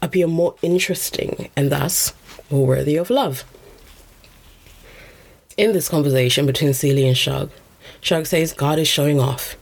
appear 0.00 0.26
more 0.26 0.54
interesting 0.62 1.50
and 1.56 1.70
thus 1.70 2.14
more 2.50 2.66
worthy 2.66 2.96
of 2.96 3.10
love. 3.10 3.44
In 5.56 5.72
this 5.72 5.88
conversation 5.88 6.46
between 6.46 6.72
Celie 6.72 7.06
and 7.06 7.16
Shug, 7.16 7.50
Shug 8.00 8.26
says 8.26 8.54
God 8.54 8.78
is 8.78 8.88
showing 8.88 9.20
off. 9.20 9.56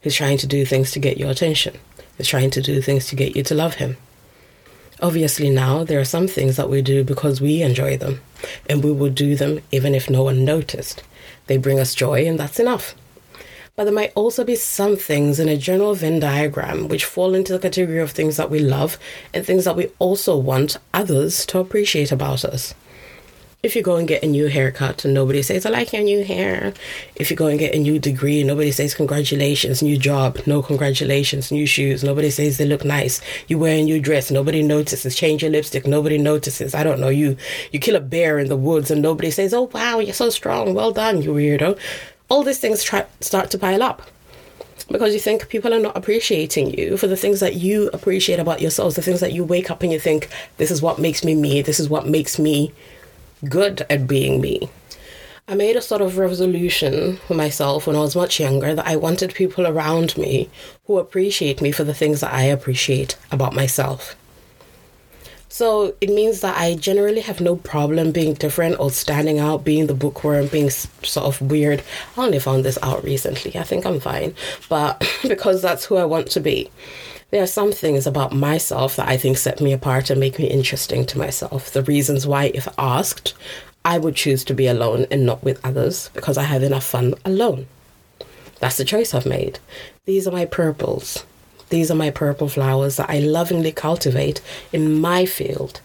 He's 0.00 0.14
trying 0.14 0.38
to 0.38 0.46
do 0.46 0.64
things 0.64 0.92
to 0.92 0.98
get 0.98 1.18
your 1.18 1.30
attention. 1.30 1.76
He's 2.16 2.28
trying 2.28 2.50
to 2.50 2.62
do 2.62 2.80
things 2.80 3.06
to 3.08 3.16
get 3.16 3.36
you 3.36 3.42
to 3.44 3.54
love 3.54 3.74
him. 3.74 3.96
Obviously, 5.00 5.50
now 5.50 5.84
there 5.84 6.00
are 6.00 6.04
some 6.04 6.26
things 6.26 6.56
that 6.56 6.70
we 6.70 6.80
do 6.80 7.04
because 7.04 7.40
we 7.40 7.62
enjoy 7.62 7.96
them, 7.98 8.22
and 8.68 8.82
we 8.82 8.92
will 8.92 9.10
do 9.10 9.36
them 9.36 9.60
even 9.70 9.94
if 9.94 10.08
no 10.08 10.22
one 10.22 10.44
noticed. 10.44 11.02
They 11.48 11.58
bring 11.58 11.78
us 11.78 11.94
joy, 11.94 12.26
and 12.26 12.40
that's 12.40 12.58
enough. 12.58 12.94
But 13.76 13.84
there 13.84 13.92
might 13.92 14.12
also 14.14 14.42
be 14.42 14.56
some 14.56 14.96
things 14.96 15.38
in 15.38 15.50
a 15.50 15.56
general 15.58 15.94
Venn 15.94 16.18
diagram 16.18 16.88
which 16.88 17.04
fall 17.04 17.34
into 17.34 17.52
the 17.52 17.58
category 17.58 17.98
of 17.98 18.10
things 18.10 18.38
that 18.38 18.50
we 18.50 18.58
love 18.58 18.98
and 19.34 19.44
things 19.44 19.66
that 19.66 19.76
we 19.76 19.90
also 19.98 20.34
want 20.34 20.78
others 20.94 21.44
to 21.46 21.58
appreciate 21.58 22.10
about 22.10 22.42
us. 22.42 22.74
If 23.62 23.74
you 23.74 23.82
go 23.82 23.96
and 23.96 24.06
get 24.06 24.22
a 24.22 24.26
new 24.26 24.46
haircut 24.46 25.04
and 25.04 25.14
nobody 25.14 25.42
says, 25.42 25.66
I 25.66 25.70
like 25.70 25.92
your 25.92 26.02
new 26.02 26.24
hair. 26.24 26.72
If 27.16 27.30
you 27.30 27.36
go 27.36 27.46
and 27.46 27.58
get 27.58 27.74
a 27.74 27.78
new 27.78 27.98
degree, 27.98 28.44
nobody 28.44 28.70
says, 28.70 28.94
Congratulations, 28.94 29.82
new 29.82 29.96
job, 29.96 30.38
no 30.46 30.62
congratulations, 30.62 31.50
new 31.50 31.66
shoes, 31.66 32.04
nobody 32.04 32.30
says 32.30 32.58
they 32.58 32.66
look 32.66 32.84
nice. 32.84 33.20
You 33.48 33.58
wear 33.58 33.78
a 33.78 33.82
new 33.82 34.00
dress, 34.00 34.30
nobody 34.30 34.62
notices. 34.62 35.16
Change 35.16 35.42
your 35.42 35.50
lipstick, 35.50 35.86
nobody 35.86 36.18
notices. 36.18 36.74
I 36.74 36.84
don't 36.84 37.00
know, 37.00 37.08
you 37.08 37.36
you 37.72 37.80
kill 37.80 37.96
a 37.96 38.00
bear 38.00 38.38
in 38.38 38.48
the 38.48 38.56
woods 38.56 38.90
and 38.90 39.02
nobody 39.02 39.30
says, 39.30 39.52
Oh 39.52 39.70
wow, 39.72 39.98
you're 39.98 40.14
so 40.14 40.30
strong, 40.30 40.74
well 40.74 40.92
done, 40.92 41.22
you 41.22 41.32
weirdo. 41.32 41.78
All 42.28 42.42
these 42.42 42.60
things 42.60 42.84
try, 42.84 43.06
start 43.20 43.50
to 43.50 43.58
pile 43.58 43.82
up 43.82 44.02
because 44.88 45.12
you 45.12 45.20
think 45.20 45.48
people 45.48 45.74
are 45.74 45.80
not 45.80 45.96
appreciating 45.96 46.70
you 46.78 46.96
for 46.96 47.06
the 47.06 47.16
things 47.16 47.40
that 47.40 47.54
you 47.54 47.88
appreciate 47.92 48.38
about 48.38 48.60
yourselves, 48.60 48.94
the 48.94 49.02
things 49.02 49.20
that 49.20 49.32
you 49.32 49.42
wake 49.42 49.70
up 49.70 49.82
and 49.82 49.90
you 49.90 49.98
think, 49.98 50.28
this 50.58 50.70
is 50.70 50.80
what 50.80 50.98
makes 50.98 51.24
me 51.24 51.34
me, 51.34 51.62
this 51.62 51.80
is 51.80 51.88
what 51.88 52.06
makes 52.06 52.38
me 52.38 52.72
good 53.48 53.84
at 53.90 54.06
being 54.06 54.40
me. 54.40 54.68
I 55.48 55.54
made 55.54 55.76
a 55.76 55.82
sort 55.82 56.02
of 56.02 56.18
resolution 56.18 57.18
for 57.18 57.34
myself 57.34 57.86
when 57.86 57.94
I 57.94 58.00
was 58.00 58.16
much 58.16 58.40
younger 58.40 58.74
that 58.74 58.86
I 58.86 58.96
wanted 58.96 59.32
people 59.34 59.66
around 59.66 60.16
me 60.16 60.50
who 60.86 60.98
appreciate 60.98 61.62
me 61.62 61.70
for 61.70 61.84
the 61.84 61.94
things 61.94 62.20
that 62.20 62.32
I 62.32 62.42
appreciate 62.42 63.16
about 63.30 63.54
myself. 63.54 64.16
So 65.48 65.94
it 66.00 66.10
means 66.10 66.40
that 66.40 66.58
I 66.58 66.74
generally 66.74 67.20
have 67.20 67.40
no 67.40 67.56
problem 67.56 68.12
being 68.12 68.34
different 68.34 68.78
or 68.80 68.90
standing 68.90 69.38
out, 69.38 69.64
being 69.64 69.86
the 69.86 69.94
bookworm, 69.94 70.48
being 70.48 70.68
sort 70.68 71.26
of 71.26 71.40
weird. 71.40 71.82
I 72.16 72.24
only 72.24 72.40
found 72.40 72.64
this 72.64 72.78
out 72.82 73.04
recently. 73.04 73.56
I 73.56 73.62
think 73.62 73.86
I'm 73.86 74.00
fine. 74.00 74.34
But 74.68 75.02
because 75.22 75.62
that's 75.62 75.84
who 75.84 75.96
I 75.96 76.04
want 76.04 76.30
to 76.32 76.40
be. 76.40 76.70
There 77.30 77.42
are 77.42 77.48
some 77.48 77.72
things 77.72 78.06
about 78.06 78.32
myself 78.32 78.94
that 78.96 79.08
I 79.08 79.16
think 79.16 79.36
set 79.36 79.60
me 79.60 79.72
apart 79.72 80.10
and 80.10 80.20
make 80.20 80.38
me 80.38 80.46
interesting 80.46 81.04
to 81.06 81.18
myself. 81.18 81.72
The 81.72 81.82
reasons 81.82 82.24
why, 82.24 82.52
if 82.54 82.68
asked, 82.78 83.34
I 83.84 83.98
would 83.98 84.14
choose 84.14 84.44
to 84.44 84.54
be 84.54 84.68
alone 84.68 85.06
and 85.10 85.26
not 85.26 85.42
with 85.42 85.64
others 85.64 86.08
because 86.14 86.38
I 86.38 86.44
have 86.44 86.62
enough 86.62 86.84
fun 86.84 87.14
alone. 87.24 87.66
That's 88.60 88.76
the 88.76 88.84
choice 88.84 89.12
I've 89.12 89.26
made. 89.26 89.58
These 90.04 90.28
are 90.28 90.32
my 90.32 90.44
purples. 90.44 91.24
These 91.68 91.90
are 91.90 91.96
my 91.96 92.10
purple 92.10 92.48
flowers 92.48 92.96
that 92.96 93.10
I 93.10 93.18
lovingly 93.18 93.72
cultivate 93.72 94.40
in 94.72 95.00
my 95.00 95.26
field. 95.26 95.80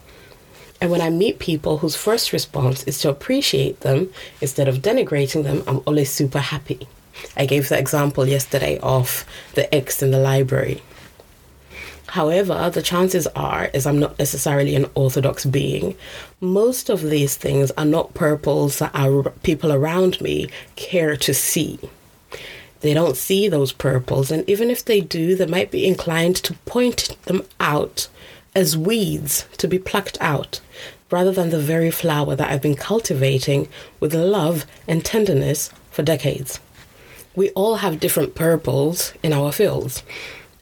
And 0.79 0.91
when 0.91 1.01
I 1.01 1.09
meet 1.09 1.39
people 1.39 1.79
whose 1.79 1.95
first 1.95 2.33
response 2.33 2.83
is 2.83 2.99
to 2.99 3.09
appreciate 3.09 3.79
them 3.79 4.13
instead 4.41 4.67
of 4.67 4.83
denigrating 4.83 5.43
them, 5.43 5.63
I'm 5.65 5.81
always 5.87 6.11
super 6.11 6.39
happy. 6.39 6.87
I 7.35 7.47
gave 7.47 7.67
the 7.67 7.79
example 7.79 8.27
yesterday 8.27 8.77
of 8.83 9.25
the 9.55 9.73
X 9.73 10.03
in 10.03 10.11
the 10.11 10.19
library. 10.19 10.83
However, 12.11 12.69
the 12.69 12.81
chances 12.81 13.25
are, 13.37 13.69
as 13.73 13.87
I'm 13.87 13.97
not 13.97 14.19
necessarily 14.19 14.75
an 14.75 14.87
orthodox 14.95 15.45
being, 15.45 15.95
most 16.41 16.89
of 16.89 17.03
these 17.03 17.37
things 17.37 17.71
are 17.77 17.85
not 17.85 18.13
purples 18.13 18.79
that 18.79 18.91
our 18.93 19.29
people 19.43 19.71
around 19.71 20.19
me 20.19 20.49
care 20.75 21.15
to 21.15 21.33
see. 21.33 21.79
They 22.81 22.93
don't 22.93 23.15
see 23.15 23.47
those 23.47 23.71
purples, 23.71 24.29
and 24.29 24.43
even 24.49 24.69
if 24.69 24.83
they 24.83 24.99
do, 24.99 25.37
they 25.37 25.45
might 25.45 25.71
be 25.71 25.87
inclined 25.87 26.35
to 26.43 26.53
point 26.65 27.15
them 27.27 27.43
out 27.61 28.09
as 28.53 28.75
weeds 28.75 29.45
to 29.59 29.69
be 29.69 29.79
plucked 29.79 30.17
out, 30.19 30.59
rather 31.11 31.31
than 31.31 31.49
the 31.49 31.61
very 31.61 31.91
flower 31.91 32.35
that 32.35 32.51
I've 32.51 32.61
been 32.61 32.75
cultivating 32.75 33.69
with 34.01 34.13
love 34.13 34.65
and 34.85 35.05
tenderness 35.05 35.71
for 35.91 36.03
decades. 36.03 36.59
We 37.37 37.51
all 37.51 37.75
have 37.77 38.01
different 38.01 38.35
purples 38.35 39.13
in 39.23 39.31
our 39.31 39.53
fields. 39.53 40.03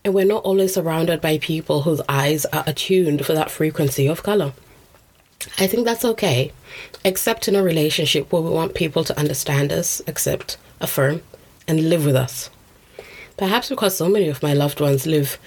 And 0.04 0.14
we're 0.14 0.26
not 0.26 0.44
always 0.44 0.74
surrounded 0.74 1.20
by 1.20 1.38
people 1.40 1.82
whose 1.82 2.02
eyes 2.08 2.46
are 2.46 2.64
attuned 2.66 3.26
for 3.26 3.34
that 3.34 3.52
frequency 3.52 4.08
of 4.08 4.24
color. 4.24 4.54
I 5.58 5.68
think 5.68 5.86
that's 5.86 6.06
okay, 6.06 6.52
except 7.04 7.48
in 7.48 7.56
a 7.56 7.64
relationship 7.64 8.32
where 8.32 8.42
we 8.42 8.50
want 8.50 8.76
people 8.76 9.04
to 9.06 9.18
understand 9.18 9.72
us, 9.72 10.02
accept, 10.08 10.58
affirm, 10.82 11.22
and 11.68 11.90
live 11.90 12.06
with 12.06 12.16
us. 12.16 12.50
Perhaps 13.38 13.70
because 13.70 13.96
so 13.96 14.10
many 14.10 14.28
of 14.28 14.44
my 14.44 14.54
loved 14.54 14.82
ones 14.82 15.06
live 15.06 15.38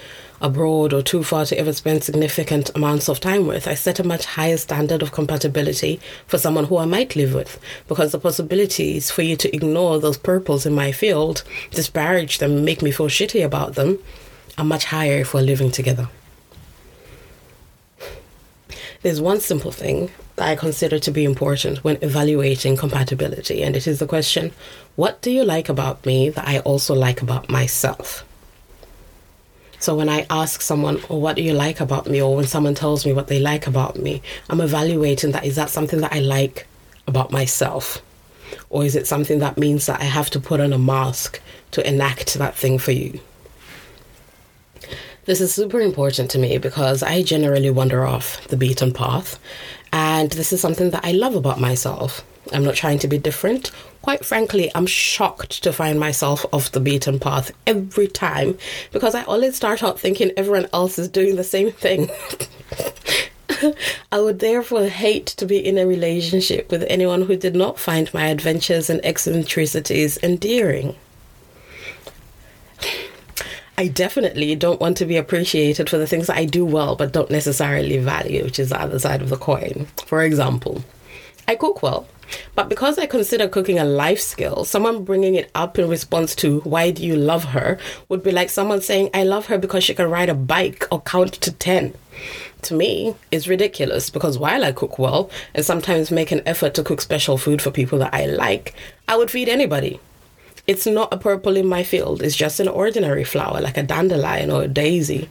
abroad 0.41 0.93
or 0.93 1.03
too 1.03 1.23
far 1.23 1.45
to 1.45 1.59
ever 1.59 1.73
spend 1.73 2.03
significant 2.03 2.71
amounts 2.75 3.09
of 3.09 3.21
time 3.21 3.47
with, 3.47 3.69
I 3.69 3.75
set 3.75 4.01
a 4.01 4.05
much 4.05 4.25
higher 4.25 4.57
standard 4.57 5.03
of 5.03 5.13
compatibility 5.13 6.01
for 6.27 6.39
someone 6.39 6.65
who 6.65 6.79
I 6.79 6.85
might 6.85 7.15
live 7.15 7.35
with, 7.35 7.61
because 7.89 8.13
the 8.13 8.19
possibilities 8.19 9.11
for 9.11 9.23
you 9.23 9.37
to 9.37 9.55
ignore 9.55 9.99
those 10.01 10.19
purples 10.19 10.67
in 10.67 10.75
my 10.75 10.91
field, 10.91 11.45
disparage 11.71 12.39
them, 12.39 12.65
make 12.65 12.83
me 12.83 12.91
feel 12.91 13.09
shitty 13.09 13.45
about 13.45 13.75
them, 13.75 13.99
are 14.59 14.65
much 14.65 14.87
higher 14.87 15.19
if 15.19 15.35
we're 15.35 15.43
living 15.43 15.71
together. 15.71 16.09
There's 19.03 19.21
one 19.21 19.41
simple 19.41 19.73
thing 19.73 20.11
that 20.37 20.49
I 20.49 20.55
consider 20.55 20.99
to 21.01 21.11
be 21.11 21.25
important 21.25 21.83
when 21.83 21.99
evaluating 22.03 22.77
compatibility, 22.77 23.63
and 23.63 23.75
it 23.75 23.87
is 23.87 23.99
the 23.99 24.07
question 24.07 24.53
what 24.95 25.21
do 25.23 25.31
you 25.31 25.45
like 25.45 25.69
about 25.69 26.05
me 26.07 26.29
that 26.31 26.47
I 26.47 26.61
also 26.61 26.95
like 26.95 27.23
about 27.23 27.51
myself? 27.51 28.25
So 29.79 29.97
when 29.97 30.09
I 30.09 30.27
ask 30.31 30.61
someone, 30.61 31.01
oh, 31.11 31.19
what 31.19 31.35
do 31.35 31.43
you 31.43 31.55
like 31.55 31.81
about 31.81 32.07
me? 32.07 32.23
Or 32.23 32.37
when 32.37 32.47
someone 32.47 32.75
tells 32.75 33.05
me 33.05 33.13
what 33.13 33.27
they 33.27 33.41
like 33.41 33.67
about 33.67 33.97
me, 33.97 34.23
I'm 34.49 34.61
evaluating 34.61 35.33
that 35.33 35.45
is 35.45 35.57
that 35.57 35.71
something 35.71 36.01
that 36.03 36.13
I 36.13 36.21
like 36.21 36.69
about 37.09 37.33
myself? 37.33 38.01
Or 38.71 38.85
is 38.85 38.95
it 38.95 39.09
something 39.09 39.41
that 39.41 39.59
means 39.59 39.87
that 39.87 40.01
I 40.01 40.05
have 40.05 40.31
to 40.31 40.41
put 40.41 40.61
on 40.61 40.73
a 40.73 40.79
mask 40.79 41.41
to 41.73 41.85
enact 41.85 42.35
that 42.35 42.55
thing 42.55 42.79
for 42.79 42.93
you? 42.93 43.19
This 45.25 45.41
is 45.41 45.55
super 45.55 45.81
important 45.81 46.33
to 46.33 46.39
me 46.39 46.59
because 46.59 47.01
I 47.01 47.23
generally 47.23 47.71
wander 47.71 48.05
off 48.05 48.45
the 48.49 48.57
beaten 48.57 48.93
path, 48.93 49.39
and 49.93 50.33
this 50.33 50.53
is 50.53 50.61
something 50.61 50.91
that 50.91 51.05
I 51.05 51.13
love 51.13 51.37
about 51.37 51.61
myself. 51.61 52.25
I'm 52.53 52.65
not 52.65 52.75
trying 52.75 52.99
to 52.99 53.09
be 53.09 53.19
different. 53.19 53.71
Quite 54.03 54.25
frankly, 54.25 54.73
I'm 54.75 54.87
shocked 54.87 55.63
to 55.63 55.73
find 55.73 56.01
myself 56.01 56.45
off 56.53 56.73
the 56.73 56.81
beaten 56.81 57.21
path 57.21 57.53
every 57.69 58.09
time 58.09 58.59
because 58.91 59.15
I 59.15 59.23
always 59.23 59.55
start 59.55 59.85
out 59.85 60.01
thinking 60.01 60.33
everyone 60.37 60.67
else 60.73 60.99
is 60.99 61.07
doing 61.07 61.37
the 61.37 61.45
same 61.45 61.71
thing. 61.71 62.11
I 64.11 64.19
would 64.19 64.41
therefore 64.41 64.87
hate 64.87 65.27
to 65.27 65.47
be 65.47 65.65
in 65.65 65.79
a 65.79 65.87
relationship 65.87 66.69
with 66.69 66.83
anyone 66.89 67.23
who 67.23 67.37
did 67.37 67.55
not 67.55 67.79
find 67.79 68.13
my 68.13 68.27
adventures 68.27 68.91
and 68.91 69.01
eccentricities 69.05 70.19
endearing. 70.21 70.97
I 73.79 73.89
definitely 73.89 74.55
don't 74.55 74.81
want 74.81 74.99
to 74.99 75.07
be 75.07 75.17
appreciated 75.17 75.89
for 75.89 75.97
the 75.97 76.07
things 76.07 76.27
that 76.27 76.37
I 76.37 76.45
do 76.45 76.65
well 76.65 76.95
but 76.95 77.13
don't 77.13 77.31
necessarily 77.31 77.99
value, 77.99 78.45
which 78.45 78.59
is 78.59 78.69
the 78.69 78.81
other 78.81 78.99
side 78.99 79.23
of 79.23 79.31
the 79.31 79.37
coin. 79.37 79.87
For 80.07 80.23
example, 80.23 80.85
I 81.49 81.55
cook 81.55 81.83
well. 81.83 82.07
But 82.55 82.69
because 82.69 82.99
I 82.99 83.07
consider 83.07 83.49
cooking 83.49 83.79
a 83.79 83.85
life 83.85 84.21
skill, 84.21 84.65
someone 84.65 85.05
bringing 85.05 85.35
it 85.35 85.51
up 85.55 85.79
in 85.79 85.89
response 85.89 86.35
to 86.37 86.61
why 86.61 86.91
do 86.91 87.05
you 87.05 87.17
love 87.17 87.45
her 87.45 87.79
would 88.09 88.23
be 88.23 88.33
like 88.33 88.51
someone 88.51 88.81
saying, 88.81 89.11
I 89.13 89.25
love 89.25 89.47
her 89.47 89.59
because 89.59 89.85
she 89.85 89.95
can 89.95 90.09
ride 90.09 90.31
a 90.31 90.35
bike 90.35 90.87
or 90.91 91.01
count 91.03 91.35
to 91.35 91.53
10. 91.53 91.95
To 92.63 92.75
me, 92.75 93.17
it's 93.31 93.49
ridiculous 93.49 94.09
because 94.09 94.39
while 94.39 94.65
I 94.65 94.73
cook 94.73 94.99
well 94.99 95.31
and 95.55 95.65
sometimes 95.65 96.11
make 96.11 96.31
an 96.31 96.43
effort 96.47 96.75
to 96.75 96.85
cook 96.85 97.01
special 97.01 97.37
food 97.37 97.61
for 97.61 97.71
people 97.71 97.99
that 97.99 98.15
I 98.15 98.27
like, 98.27 98.75
I 99.09 99.17
would 99.17 99.31
feed 99.31 99.49
anybody. 99.49 100.01
It's 100.67 100.87
not 100.87 101.13
a 101.13 101.17
purple 101.17 101.57
in 101.57 101.67
my 101.67 101.83
field, 101.83 102.23
it's 102.23 102.37
just 102.37 102.61
an 102.61 102.69
ordinary 102.69 103.25
flower 103.25 103.61
like 103.61 103.77
a 103.77 103.83
dandelion 103.83 104.51
or 104.51 104.63
a 104.63 104.69
daisy. 104.69 105.29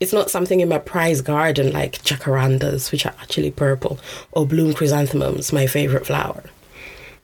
It's 0.00 0.12
not 0.12 0.28
something 0.28 0.58
in 0.58 0.68
my 0.68 0.78
prize 0.78 1.20
garden 1.22 1.72
like 1.72 2.02
jacarandas, 2.02 2.90
which 2.90 3.06
are 3.06 3.14
actually 3.20 3.52
purple, 3.52 3.98
or 4.32 4.44
bloom 4.44 4.74
chrysanthemums, 4.74 5.52
my 5.52 5.68
favorite 5.68 6.04
flower. 6.04 6.42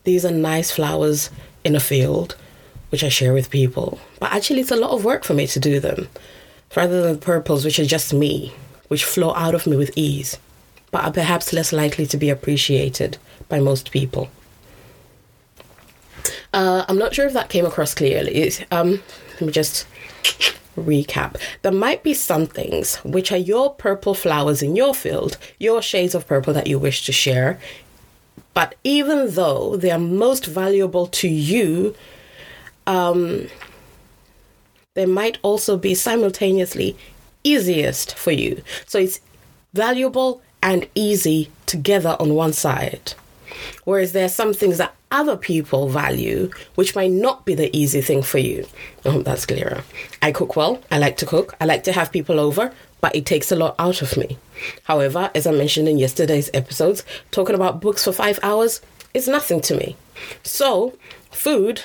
These 0.04 0.24
are 0.24 0.30
nice 0.30 0.70
flowers 0.70 1.30
in 1.64 1.74
a 1.74 1.80
field, 1.80 2.36
which 2.90 3.02
I 3.02 3.08
share 3.08 3.34
with 3.34 3.50
people. 3.50 3.98
But 4.20 4.32
actually, 4.32 4.60
it's 4.60 4.70
a 4.70 4.76
lot 4.76 4.92
of 4.92 5.04
work 5.04 5.24
for 5.24 5.34
me 5.34 5.46
to 5.48 5.60
do 5.60 5.80
them, 5.80 6.08
rather 6.76 7.02
than 7.02 7.18
purples, 7.18 7.64
which 7.64 7.78
are 7.80 7.84
just 7.84 8.14
me, 8.14 8.54
which 8.86 9.04
flow 9.04 9.34
out 9.34 9.54
of 9.54 9.66
me 9.66 9.76
with 9.76 9.92
ease, 9.96 10.38
but 10.92 11.04
are 11.04 11.12
perhaps 11.12 11.52
less 11.52 11.72
likely 11.72 12.06
to 12.06 12.16
be 12.16 12.30
appreciated 12.30 13.18
by 13.48 13.58
most 13.58 13.90
people. 13.90 14.30
Uh, 16.52 16.84
I'm 16.88 16.98
not 16.98 17.14
sure 17.14 17.26
if 17.26 17.32
that 17.32 17.48
came 17.48 17.64
across 17.64 17.94
clearly. 17.94 18.52
Um, 18.70 19.02
let 19.34 19.40
me 19.40 19.52
just 19.52 19.86
recap. 20.76 21.40
There 21.62 21.72
might 21.72 22.02
be 22.02 22.14
some 22.14 22.46
things 22.46 22.96
which 22.96 23.32
are 23.32 23.38
your 23.38 23.74
purple 23.74 24.14
flowers 24.14 24.62
in 24.62 24.76
your 24.76 24.94
field, 24.94 25.38
your 25.58 25.82
shades 25.82 26.14
of 26.14 26.26
purple 26.26 26.52
that 26.54 26.66
you 26.66 26.78
wish 26.78 27.04
to 27.06 27.12
share. 27.12 27.58
But 28.54 28.74
even 28.84 29.30
though 29.30 29.76
they 29.76 29.90
are 29.90 29.98
most 29.98 30.46
valuable 30.46 31.06
to 31.06 31.28
you, 31.28 31.94
um, 32.86 33.48
they 34.94 35.06
might 35.06 35.38
also 35.42 35.76
be 35.76 35.94
simultaneously 35.94 36.96
easiest 37.44 38.14
for 38.14 38.30
you. 38.30 38.62
So 38.86 38.98
it's 38.98 39.20
valuable 39.72 40.42
and 40.62 40.86
easy 40.94 41.50
together 41.66 42.16
on 42.20 42.34
one 42.34 42.52
side. 42.52 43.14
Whereas 43.84 44.12
there 44.12 44.24
are 44.24 44.30
some 44.30 44.52
things 44.52 44.78
that 44.78 44.94
other 45.10 45.36
people 45.36 45.88
value, 45.88 46.50
which 46.74 46.94
might 46.94 47.10
not 47.10 47.44
be 47.44 47.54
the 47.54 47.74
easy 47.76 48.00
thing 48.00 48.22
for 48.22 48.38
you. 48.38 48.66
Hope 49.04 49.24
that's 49.24 49.46
clearer. 49.46 49.84
I 50.20 50.32
cook 50.32 50.56
well. 50.56 50.82
I 50.90 50.98
like 50.98 51.16
to 51.18 51.26
cook. 51.26 51.54
I 51.60 51.66
like 51.66 51.84
to 51.84 51.92
have 51.92 52.12
people 52.12 52.40
over, 52.40 52.72
but 53.00 53.14
it 53.14 53.26
takes 53.26 53.52
a 53.52 53.56
lot 53.56 53.74
out 53.78 54.00
of 54.00 54.16
me. 54.16 54.38
However, 54.84 55.30
as 55.34 55.46
I 55.46 55.52
mentioned 55.52 55.88
in 55.88 55.98
yesterday's 55.98 56.50
episodes, 56.54 57.04
talking 57.30 57.54
about 57.54 57.80
books 57.80 58.04
for 58.04 58.12
five 58.12 58.38
hours 58.42 58.80
is 59.12 59.28
nothing 59.28 59.60
to 59.62 59.76
me. 59.76 59.96
So, 60.42 60.96
food, 61.30 61.82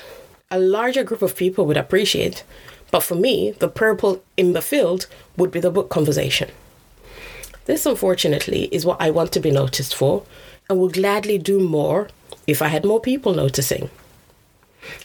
a 0.50 0.60
larger 0.60 1.03
group 1.03 1.22
of 1.22 1.36
people 1.36 1.65
would 1.65 1.77
appreciate, 1.77 2.43
but 2.91 3.03
for 3.03 3.15
me, 3.15 3.51
the 3.51 3.67
purple 3.67 4.24
in 4.38 4.53
the 4.53 4.62
field 4.62 5.07
would 5.36 5.51
be 5.51 5.60
the 5.60 5.72
book 5.72 5.89
conversation. 5.89 6.50
This, 7.65 7.86
unfortunately, 7.86 8.69
is 8.72 8.86
what 8.86 9.01
I 9.01 9.12
want 9.12 9.34
to 9.34 9.41
be 9.41 9.51
noticed 9.51 9.93
for 9.93 10.24
and 10.69 10.79
would 10.79 10.93
gladly 10.93 11.38
do 11.38 11.59
more 11.59 12.09
if 12.45 12.62
I 12.62 12.67
had 12.67 12.86
more 12.86 13.00
people 13.00 13.33
noticing. 13.33 13.89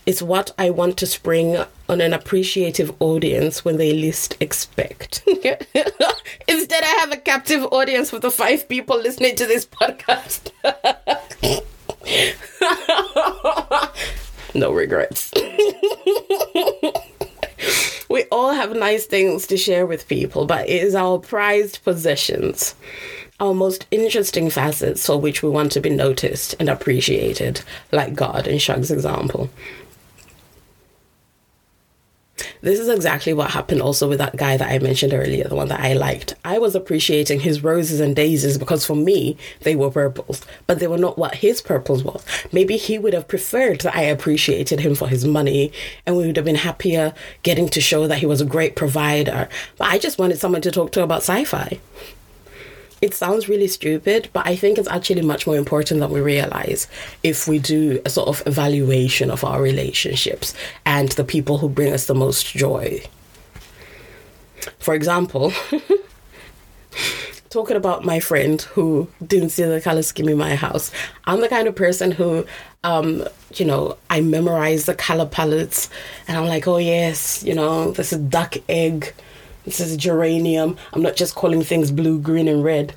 It's 0.07 0.23
what 0.23 0.53
I 0.59 0.71
want 0.71 0.97
to 0.99 1.07
spring 1.07 1.63
on 1.89 2.01
an 2.01 2.13
appreciative 2.13 2.95
audience 3.01 3.65
when 3.65 3.77
they 3.77 3.93
least 3.93 4.37
expect. 4.41 5.23
Instead, 5.27 6.85
I 6.85 6.97
have 7.01 7.13
a 7.13 7.17
captive 7.17 7.65
audience 7.73 8.13
with 8.13 8.23
the 8.23 8.31
five 8.31 8.69
people 8.69 8.97
listening 8.97 9.35
to 9.37 9.47
this 9.47 9.67
podcast. 9.67 10.51
no 14.55 14.73
regrets. 14.73 15.33
we 18.09 18.25
all 18.31 18.53
have 18.53 18.77
nice 18.77 19.07
things 19.07 19.47
to 19.49 19.57
share 19.57 19.87
with 19.87 20.09
people, 20.09 20.47
but 20.47 20.69
it 20.69 20.83
is 20.83 20.95
our 20.95 21.19
prized 21.19 21.83
possessions 21.85 22.75
our 23.43 23.53
most 23.53 23.87
interesting 23.91 24.49
facets 24.49 25.05
for 25.05 25.21
which 25.21 25.43
we 25.43 25.49
want 25.49 25.73
to 25.73 25.81
be 25.81 25.91
noticed 25.91 26.55
and 26.61 26.69
appreciated, 26.69 27.61
like 27.91 28.15
God 28.15 28.47
in 28.47 28.59
Shug's 28.59 28.93
example. 28.93 29.51
This 32.61 32.79
is 32.79 32.89
exactly 32.89 33.33
what 33.33 33.51
happened 33.51 33.83
also 33.83 34.09
with 34.09 34.19
that 34.19 34.37
guy 34.37 34.57
that 34.57 34.71
I 34.71 34.79
mentioned 34.79 35.13
earlier, 35.13 35.49
the 35.49 35.57
one 35.57 35.67
that 35.69 35.81
I 35.81 35.95
liked. 35.95 36.35
I 36.45 36.59
was 36.59 36.77
appreciating 36.77 37.41
his 37.41 37.65
roses 37.65 37.99
and 37.99 38.15
daisies 38.15 38.59
because 38.59 38.87
for 38.87 38.95
me, 38.95 39.37
they 39.63 39.75
were 39.75 39.91
purples, 39.91 40.43
but 40.69 40.79
they 40.79 40.87
were 40.87 40.97
not 40.97 41.19
what 41.19 41.35
his 41.35 41.61
purples 41.61 42.05
was. 42.05 42.25
Maybe 42.53 42.77
he 42.77 42.97
would 42.97 43.13
have 43.13 43.27
preferred 43.27 43.81
that 43.81 43.97
I 43.97 44.03
appreciated 44.03 44.79
him 44.79 44.95
for 44.95 45.09
his 45.09 45.25
money 45.25 45.73
and 46.07 46.17
we 46.17 46.27
would 46.27 46.37
have 46.37 46.45
been 46.45 46.55
happier 46.55 47.13
getting 47.43 47.69
to 47.71 47.81
show 47.81 48.07
that 48.07 48.19
he 48.19 48.27
was 48.27 48.41
a 48.41 48.47
great 48.47 48.77
provider. 48.77 49.49
But 49.79 49.89
I 49.89 49.99
just 49.99 50.21
wanted 50.21 50.39
someone 50.39 50.63
to 50.63 50.71
talk 50.71 50.93
to 50.93 51.03
about 51.03 51.23
sci 51.23 51.43
fi 51.45 51.81
it 53.03 53.15
sounds 53.15 53.49
really 53.49 53.67
stupid, 53.67 54.31
but 54.33 54.47
I 54.47 54.55
think 54.55 54.79
it's 54.79 54.89
actually 54.89 55.23
much 55.23 55.45
more 55.45 55.57
important 55.57 55.99
than 55.99 56.11
we 56.11 56.21
realize 56.21 56.87
if 57.25 57.49
we 57.49 57.59
do 57.59 58.01
a 58.07 58.11
sort 58.11 58.29
of 58.29 58.47
evaluation 58.47 59.29
of 59.29 59.43
our 59.45 59.61
relationships 59.61 60.55
and 60.87 61.09
the 61.11 61.25
people 61.25 61.59
who 61.59 61.69
bring 61.69 61.93
us 61.93 62.07
the 62.07 62.15
most 62.15 62.47
joy. 62.47 63.03
For 64.79 64.95
example, 64.95 65.53
talking 67.51 67.77
about 67.77 68.05
my 68.05 68.21
friend 68.21 68.63
who 68.63 69.09
didn't 69.27 69.51
see 69.51 69.65
the 69.65 69.81
color 69.81 70.03
scheme 70.03 70.29
in 70.29 70.39
my 70.39 70.55
house, 70.55 70.93
I'm 71.25 71.41
the 71.41 71.49
kind 71.49 71.67
of 71.67 71.75
person 71.75 72.13
who, 72.13 72.47
um, 72.85 73.27
you 73.55 73.67
know, 73.67 73.99
I 74.11 74.21
memorize 74.21 74.87
the 74.87 74.95
color 74.95 75.27
palettes 75.27 75.91
and 76.29 76.39
I'm 76.39 76.47
like, 76.47 76.69
oh, 76.69 76.79
yes, 76.79 77.43
you 77.43 77.55
know, 77.57 77.91
this 77.91 78.13
is 78.13 78.21
duck 78.21 78.55
egg 78.69 79.13
this 79.65 79.81
is 79.81 79.97
geranium. 79.97 80.77
I'm 80.93 81.03
not 81.03 81.17
just 81.17 81.35
calling 81.35 81.63
things 81.63 81.91
blue, 81.91 82.19
green, 82.19 82.49
and 82.49 82.65
red. 82.65 82.95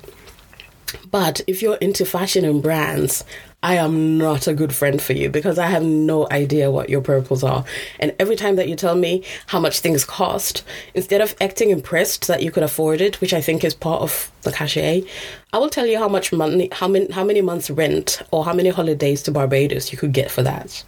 But 1.10 1.40
if 1.46 1.62
you're 1.62 1.76
into 1.76 2.04
fashion 2.04 2.44
and 2.44 2.62
brands, 2.62 3.24
I 3.62 3.74
am 3.76 4.18
not 4.18 4.46
a 4.46 4.54
good 4.54 4.74
friend 4.74 5.00
for 5.00 5.12
you 5.12 5.28
because 5.28 5.58
I 5.58 5.66
have 5.66 5.82
no 5.82 6.28
idea 6.30 6.70
what 6.70 6.88
your 6.88 7.00
purples 7.00 7.42
are. 7.42 7.64
And 7.98 8.14
every 8.18 8.36
time 8.36 8.56
that 8.56 8.68
you 8.68 8.76
tell 8.76 8.94
me 8.94 9.24
how 9.46 9.58
much 9.58 9.80
things 9.80 10.04
cost, 10.04 10.62
instead 10.94 11.20
of 11.20 11.34
acting 11.40 11.70
impressed 11.70 12.28
that 12.28 12.42
you 12.42 12.50
could 12.50 12.62
afford 12.62 13.00
it, 13.00 13.20
which 13.20 13.32
I 13.32 13.40
think 13.40 13.64
is 13.64 13.74
part 13.74 14.02
of 14.02 14.30
the 14.42 14.52
cachet, 14.52 15.04
I 15.52 15.58
will 15.58 15.70
tell 15.70 15.86
you 15.86 15.98
how 15.98 16.08
much 16.08 16.32
money, 16.32 16.68
how 16.70 16.86
many, 16.86 17.10
how 17.10 17.24
many 17.24 17.40
months 17.40 17.70
rent 17.70 18.22
or 18.30 18.44
how 18.44 18.52
many 18.52 18.68
holidays 18.68 19.22
to 19.24 19.32
Barbados 19.32 19.90
you 19.90 19.98
could 19.98 20.12
get 20.12 20.30
for 20.30 20.42
that. 20.42 20.84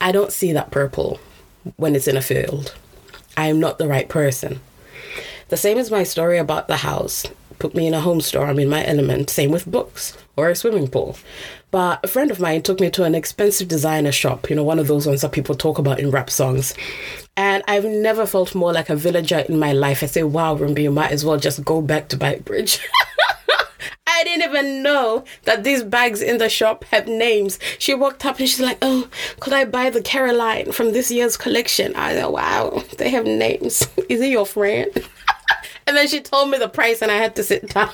I 0.00 0.12
don't 0.12 0.32
see 0.32 0.52
that 0.52 0.70
purple 0.70 1.18
when 1.76 1.96
it's 1.96 2.06
in 2.06 2.16
a 2.16 2.22
field. 2.22 2.74
I 3.36 3.48
am 3.48 3.58
not 3.58 3.78
the 3.78 3.88
right 3.88 4.08
person. 4.08 4.60
The 5.48 5.56
same 5.56 5.78
as 5.78 5.90
my 5.90 6.02
story 6.02 6.38
about 6.38 6.68
the 6.68 6.78
house. 6.78 7.26
Put 7.58 7.74
me 7.74 7.86
in 7.86 7.94
a 7.94 8.00
home 8.00 8.20
store, 8.20 8.46
I'm 8.46 8.58
in 8.58 8.68
my 8.68 8.84
element. 8.84 9.30
Same 9.30 9.50
with 9.50 9.70
books 9.70 10.16
or 10.36 10.48
a 10.48 10.56
swimming 10.56 10.88
pool. 10.88 11.16
But 11.70 12.04
a 12.04 12.08
friend 12.08 12.30
of 12.30 12.40
mine 12.40 12.62
took 12.62 12.80
me 12.80 12.90
to 12.90 13.04
an 13.04 13.14
expensive 13.14 13.68
designer 13.68 14.12
shop, 14.12 14.48
you 14.48 14.56
know, 14.56 14.62
one 14.62 14.78
of 14.78 14.86
those 14.86 15.06
ones 15.06 15.22
that 15.22 15.32
people 15.32 15.54
talk 15.54 15.78
about 15.78 16.00
in 16.00 16.10
rap 16.10 16.30
songs. 16.30 16.74
And 17.36 17.62
I've 17.66 17.84
never 17.84 18.26
felt 18.26 18.54
more 18.54 18.72
like 18.72 18.90
a 18.90 18.96
villager 18.96 19.40
in 19.40 19.58
my 19.58 19.72
life. 19.72 20.02
I 20.02 20.06
say, 20.06 20.22
wow, 20.22 20.56
Rumbi, 20.56 20.84
you 20.84 20.92
might 20.92 21.10
as 21.10 21.24
well 21.24 21.36
just 21.36 21.64
go 21.64 21.82
back 21.82 22.08
to 22.08 22.16
Beitbridge. 22.16 22.80
I 24.06 24.22
didn't 24.22 24.44
even 24.48 24.82
know 24.82 25.24
that 25.42 25.64
these 25.64 25.82
bags 25.82 26.22
in 26.22 26.38
the 26.38 26.48
shop 26.48 26.84
have 26.84 27.08
names. 27.08 27.58
She 27.80 27.94
walked 27.94 28.24
up 28.24 28.38
and 28.38 28.48
she's 28.48 28.60
like, 28.60 28.78
Oh, 28.80 29.08
could 29.40 29.52
I 29.52 29.64
buy 29.64 29.90
the 29.90 30.00
Caroline 30.00 30.70
from 30.70 30.92
this 30.92 31.10
year's 31.10 31.36
collection? 31.36 31.94
I 31.96 32.14
said, 32.14 32.26
Wow, 32.26 32.84
they 32.98 33.10
have 33.10 33.24
names. 33.26 33.88
Is 34.08 34.20
he 34.20 34.30
your 34.30 34.46
friend? 34.46 34.90
And 35.86 35.96
then 35.96 36.08
she 36.08 36.20
told 36.20 36.50
me 36.50 36.58
the 36.58 36.68
price 36.68 37.02
and 37.02 37.10
I 37.10 37.16
had 37.16 37.36
to 37.36 37.42
sit 37.42 37.68
down. 37.72 37.90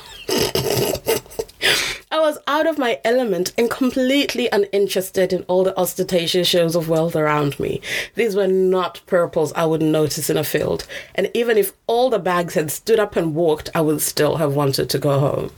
I 2.13 2.19
was 2.19 2.39
out 2.49 2.67
of 2.67 2.77
my 2.77 2.99
element 3.05 3.53
and 3.57 3.71
completely 3.71 4.49
uninterested 4.51 5.33
in 5.33 5.45
all 5.45 5.63
the 5.63 5.79
ostentatious 5.79 6.49
shows 6.49 6.75
of 6.75 6.89
wealth 6.89 7.15
around 7.15 7.61
me. 7.61 7.81
These 8.17 8.35
were 8.35 8.49
not 8.49 9.01
purples 9.07 9.53
I 9.53 9.65
would 9.65 9.81
notice 9.81 10.29
in 10.29 10.37
a 10.37 10.43
field, 10.43 10.87
and 11.15 11.31
even 11.35 11.57
if 11.57 11.73
all 11.87 12.11
the 12.11 12.19
bags 12.19 12.55
had 12.55 12.73
stood 12.73 12.99
up 12.99 13.15
and 13.15 13.37
walked, 13.37 13.71
I 13.77 13.81
would 13.81 14.01
still 14.01 14.39
have 14.39 14.57
wanted 14.57 14.91
to 14.91 14.99
go 14.99 15.21
home. 15.21 15.53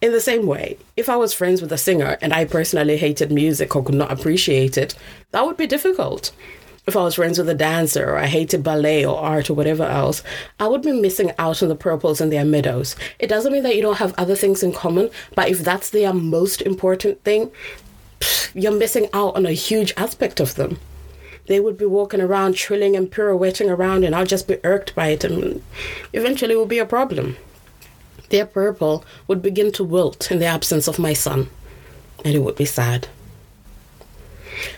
In 0.00 0.12
the 0.12 0.20
same 0.20 0.46
way, 0.46 0.78
if 0.96 1.08
I 1.08 1.16
was 1.16 1.34
friends 1.34 1.60
with 1.60 1.72
a 1.72 1.78
singer 1.78 2.16
and 2.20 2.32
I 2.32 2.44
personally 2.44 2.96
hated 2.96 3.32
music 3.32 3.74
or 3.74 3.82
could 3.82 3.96
not 3.96 4.12
appreciate 4.12 4.78
it, 4.78 4.94
that 5.32 5.44
would 5.44 5.56
be 5.56 5.66
difficult. 5.66 6.30
If 6.86 6.96
I 6.96 7.02
was 7.02 7.16
friends 7.16 7.38
with 7.38 7.48
a 7.48 7.54
dancer 7.54 8.10
or 8.10 8.16
I 8.16 8.26
hated 8.26 8.62
ballet 8.62 9.04
or 9.04 9.18
art 9.18 9.50
or 9.50 9.54
whatever 9.54 9.84
else, 9.84 10.22
I 10.60 10.68
would 10.68 10.82
be 10.82 10.92
missing 10.92 11.32
out 11.38 11.62
on 11.62 11.68
the 11.68 11.74
purples 11.74 12.20
in 12.20 12.30
their 12.30 12.44
meadows. 12.44 12.94
It 13.18 13.26
doesn't 13.26 13.52
mean 13.52 13.64
that 13.64 13.74
you 13.74 13.82
don't 13.82 13.98
have 13.98 14.14
other 14.16 14.36
things 14.36 14.62
in 14.62 14.72
common, 14.72 15.10
but 15.34 15.48
if 15.48 15.58
that's 15.60 15.90
their 15.90 16.12
most 16.12 16.62
important 16.62 17.22
thing, 17.24 17.50
you're 18.54 18.72
missing 18.72 19.08
out 19.12 19.34
on 19.34 19.46
a 19.46 19.52
huge 19.52 19.92
aspect 19.96 20.38
of 20.38 20.54
them. 20.54 20.78
They 21.46 21.60
would 21.60 21.76
be 21.76 21.86
walking 21.86 22.20
around 22.20 22.54
trilling 22.54 22.96
and 22.96 23.10
pirouetting 23.10 23.70
around, 23.70 24.04
and 24.04 24.14
I'll 24.14 24.26
just 24.26 24.48
be 24.48 24.58
irked 24.64 24.94
by 24.94 25.08
it, 25.08 25.24
and 25.24 25.62
eventually 26.12 26.54
it 26.54 26.56
will 26.56 26.66
be 26.66 26.78
a 26.78 26.86
problem 26.86 27.36
their 28.28 28.46
purple 28.46 29.04
would 29.26 29.42
begin 29.42 29.72
to 29.72 29.84
wilt 29.84 30.30
in 30.30 30.38
the 30.38 30.46
absence 30.46 30.88
of 30.88 30.98
my 30.98 31.12
sun, 31.12 31.48
and 32.24 32.34
it 32.34 32.40
would 32.40 32.56
be 32.56 32.64
sad. 32.64 33.08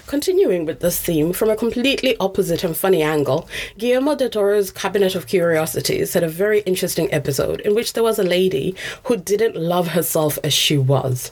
Continuing 0.08 0.64
with 0.64 0.80
this 0.80 0.98
theme 0.98 1.34
from 1.34 1.50
a 1.50 1.56
completely 1.56 2.16
opposite 2.18 2.64
and 2.64 2.74
funny 2.74 3.02
angle, 3.02 3.46
Guillermo 3.76 4.14
del 4.14 4.30
Toro's 4.30 4.70
Cabinet 4.70 5.14
of 5.14 5.26
Curiosities 5.26 6.14
had 6.14 6.22
a 6.22 6.28
very 6.30 6.60
interesting 6.60 7.12
episode 7.12 7.60
in 7.60 7.74
which 7.74 7.92
there 7.92 8.02
was 8.02 8.18
a 8.18 8.22
lady 8.22 8.74
who 9.02 9.18
didn't 9.18 9.54
love 9.54 9.88
herself 9.88 10.38
as 10.42 10.54
she 10.54 10.78
was. 10.78 11.30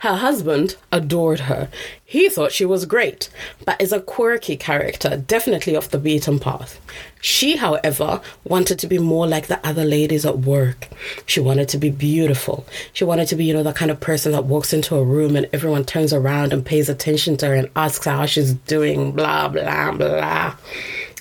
Her 0.00 0.16
husband 0.16 0.76
adored 0.92 1.40
her. 1.40 1.68
He 2.04 2.28
thought 2.28 2.52
she 2.52 2.64
was 2.64 2.86
great, 2.86 3.28
but 3.64 3.80
is 3.80 3.92
a 3.92 4.00
quirky 4.00 4.56
character, 4.56 5.16
definitely 5.16 5.74
off 5.74 5.90
the 5.90 5.98
beaten 5.98 6.38
path. 6.38 6.80
She, 7.20 7.56
however, 7.56 8.20
wanted 8.44 8.78
to 8.78 8.86
be 8.86 8.98
more 8.98 9.26
like 9.26 9.46
the 9.46 9.64
other 9.66 9.84
ladies 9.84 10.24
at 10.24 10.40
work. 10.40 10.88
She 11.24 11.40
wanted 11.40 11.68
to 11.70 11.78
be 11.78 11.90
beautiful. 11.90 12.66
She 12.92 13.04
wanted 13.04 13.26
to 13.28 13.36
be, 13.36 13.44
you 13.44 13.54
know, 13.54 13.62
the 13.62 13.72
kind 13.72 13.90
of 13.90 13.98
person 14.00 14.32
that 14.32 14.44
walks 14.44 14.72
into 14.72 14.96
a 14.96 15.02
room 15.02 15.34
and 15.34 15.48
everyone 15.52 15.84
turns 15.84 16.12
around 16.12 16.52
and 16.52 16.64
pays 16.64 16.88
attention 16.88 17.36
to 17.38 17.48
her 17.48 17.54
and 17.54 17.70
asks 17.74 18.04
how 18.04 18.26
she's 18.26 18.52
doing, 18.52 19.12
blah, 19.12 19.48
blah, 19.48 19.92
blah. 19.92 20.56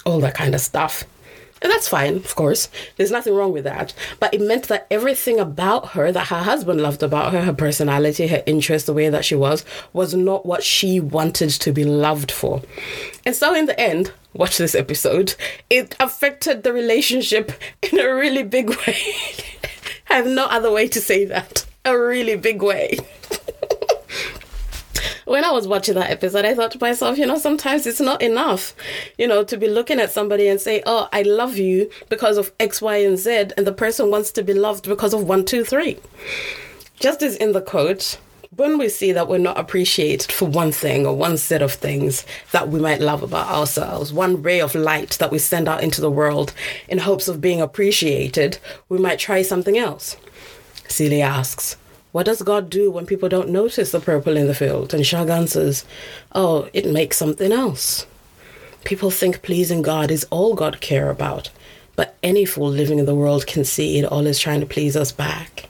All 0.05 0.19
that 0.19 0.35
kind 0.35 0.53
of 0.53 0.61
stuff. 0.61 1.05
And 1.65 1.71
that's 1.71 1.87
fine, 1.87 2.17
of 2.17 2.35
course. 2.35 2.69
There's 2.95 3.09
nothing 3.09 3.33
wrong 3.33 3.51
with 3.51 3.63
that. 3.63 3.91
But 4.19 4.35
it 4.35 4.39
meant 4.39 4.67
that 4.67 4.85
everything 4.91 5.39
about 5.39 5.93
her 5.93 6.11
that 6.11 6.27
her 6.27 6.43
husband 6.43 6.79
loved 6.79 7.01
about 7.01 7.33
her, 7.33 7.41
her 7.41 7.53
personality, 7.53 8.27
her 8.27 8.43
interest, 8.45 8.85
the 8.85 8.93
way 8.93 9.09
that 9.09 9.25
she 9.25 9.33
was, 9.33 9.65
was 9.91 10.13
not 10.13 10.45
what 10.45 10.63
she 10.63 10.99
wanted 10.99 11.49
to 11.49 11.71
be 11.71 11.83
loved 11.83 12.29
for. 12.31 12.61
And 13.25 13.35
so, 13.35 13.55
in 13.55 13.65
the 13.65 13.79
end, 13.79 14.11
watch 14.31 14.59
this 14.59 14.75
episode, 14.75 15.33
it 15.71 15.95
affected 15.99 16.61
the 16.61 16.71
relationship 16.71 17.51
in 17.81 17.99
a 17.99 18.13
really 18.13 18.43
big 18.43 18.69
way. 18.69 18.99
I 20.11 20.17
have 20.17 20.27
no 20.27 20.45
other 20.45 20.71
way 20.71 20.87
to 20.89 21.01
say 21.01 21.25
that. 21.25 21.65
A 21.83 21.97
really 21.97 22.35
big 22.35 22.61
way 22.61 22.99
when 25.25 25.43
I 25.43 25.51
was 25.51 25.67
watching 25.67 25.95
that 25.95 26.09
episode, 26.09 26.45
I 26.45 26.53
thought 26.53 26.71
to 26.71 26.79
myself, 26.79 27.17
you 27.17 27.25
know, 27.25 27.37
sometimes 27.37 27.85
it's 27.85 27.99
not 27.99 28.21
enough, 28.21 28.75
you 29.17 29.27
know, 29.27 29.43
to 29.43 29.57
be 29.57 29.67
looking 29.67 29.99
at 29.99 30.11
somebody 30.11 30.47
and 30.47 30.61
say, 30.61 30.81
oh, 30.85 31.09
I 31.11 31.23
love 31.23 31.57
you 31.57 31.89
because 32.09 32.37
of 32.37 32.51
X, 32.59 32.81
Y, 32.81 32.97
and 32.97 33.17
Z, 33.17 33.51
and 33.57 33.67
the 33.67 33.73
person 33.73 34.09
wants 34.09 34.31
to 34.33 34.43
be 34.43 34.53
loved 34.53 34.87
because 34.87 35.13
of 35.13 35.23
one, 35.23 35.43
two, 35.45 35.63
three. 35.63 35.99
Just 36.99 37.21
as 37.21 37.35
in 37.35 37.51
the 37.51 37.61
quote, 37.61 38.19
when 38.55 38.77
we 38.77 38.87
see 38.87 39.11
that 39.11 39.27
we're 39.27 39.37
not 39.37 39.59
appreciated 39.59 40.31
for 40.31 40.45
one 40.45 40.71
thing 40.71 41.05
or 41.05 41.13
one 41.13 41.37
set 41.37 41.61
of 41.61 41.73
things 41.73 42.25
that 42.51 42.69
we 42.69 42.79
might 42.79 43.01
love 43.01 43.21
about 43.21 43.49
ourselves, 43.49 44.13
one 44.13 44.41
ray 44.41 44.61
of 44.61 44.75
light 44.75 45.11
that 45.19 45.31
we 45.31 45.39
send 45.39 45.67
out 45.67 45.83
into 45.83 45.99
the 45.99 46.11
world 46.11 46.53
in 46.87 46.99
hopes 46.99 47.27
of 47.27 47.41
being 47.41 47.59
appreciated, 47.59 48.57
we 48.87 48.97
might 48.97 49.19
try 49.19 49.41
something 49.41 49.77
else. 49.77 50.15
Celia 50.87 51.25
asks, 51.25 51.75
what 52.15 52.27
does 52.27 52.41
God 52.41 52.69
do 52.69 52.89
when 52.89 53.05
people 53.05 53.27
don't 53.27 53.49
notice 53.49 53.91
the 53.91 53.99
purple 53.99 54.37
in 54.37 54.47
the 54.47 54.55
field? 54.55 54.93
And 54.93 55.05
Shug 55.05 55.29
answers, 55.29 55.83
Oh, 56.31 56.69
it 56.71 56.89
makes 56.89 57.17
something 57.17 57.51
else. 57.51 58.07
People 58.85 59.11
think 59.11 59.41
pleasing 59.41 59.81
God 59.81 60.09
is 60.09 60.25
all 60.29 60.55
God 60.55 60.79
care 60.79 61.09
about, 61.09 61.49
but 61.97 62.15
any 62.23 62.45
fool 62.45 62.69
living 62.69 62.99
in 62.99 63.05
the 63.05 63.13
world 63.13 63.45
can 63.45 63.65
see 63.65 63.99
it 63.99 64.05
all 64.05 64.25
is 64.27 64.39
trying 64.39 64.61
to 64.61 64.65
please 64.65 64.95
us 64.95 65.11
back. 65.11 65.67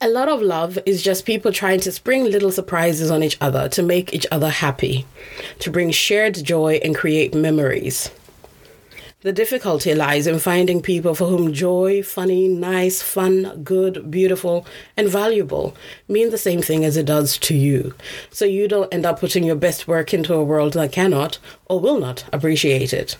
A 0.00 0.08
lot 0.08 0.30
of 0.30 0.40
love 0.40 0.78
is 0.86 1.02
just 1.02 1.26
people 1.26 1.52
trying 1.52 1.80
to 1.80 1.92
spring 1.92 2.24
little 2.24 2.50
surprises 2.50 3.10
on 3.10 3.22
each 3.22 3.36
other 3.38 3.68
to 3.68 3.82
make 3.82 4.14
each 4.14 4.26
other 4.32 4.48
happy, 4.48 5.04
to 5.58 5.70
bring 5.70 5.90
shared 5.90 6.42
joy 6.42 6.80
and 6.82 6.96
create 6.96 7.34
memories. 7.34 8.10
The 9.22 9.32
difficulty 9.34 9.94
lies 9.94 10.26
in 10.26 10.38
finding 10.38 10.80
people 10.80 11.14
for 11.14 11.26
whom 11.26 11.52
joy, 11.52 12.02
funny, 12.02 12.48
nice, 12.48 13.02
fun, 13.02 13.60
good, 13.62 14.10
beautiful, 14.10 14.64
and 14.96 15.10
valuable 15.10 15.76
mean 16.08 16.30
the 16.30 16.38
same 16.38 16.62
thing 16.62 16.86
as 16.86 16.96
it 16.96 17.04
does 17.04 17.36
to 17.40 17.54
you. 17.54 17.92
So 18.30 18.46
you 18.46 18.66
don't 18.66 18.92
end 18.94 19.04
up 19.04 19.20
putting 19.20 19.44
your 19.44 19.56
best 19.56 19.86
work 19.86 20.14
into 20.14 20.32
a 20.32 20.42
world 20.42 20.72
that 20.72 20.92
cannot 20.92 21.38
or 21.66 21.80
will 21.80 22.00
not 22.00 22.24
appreciate 22.32 22.94
it. 22.94 23.18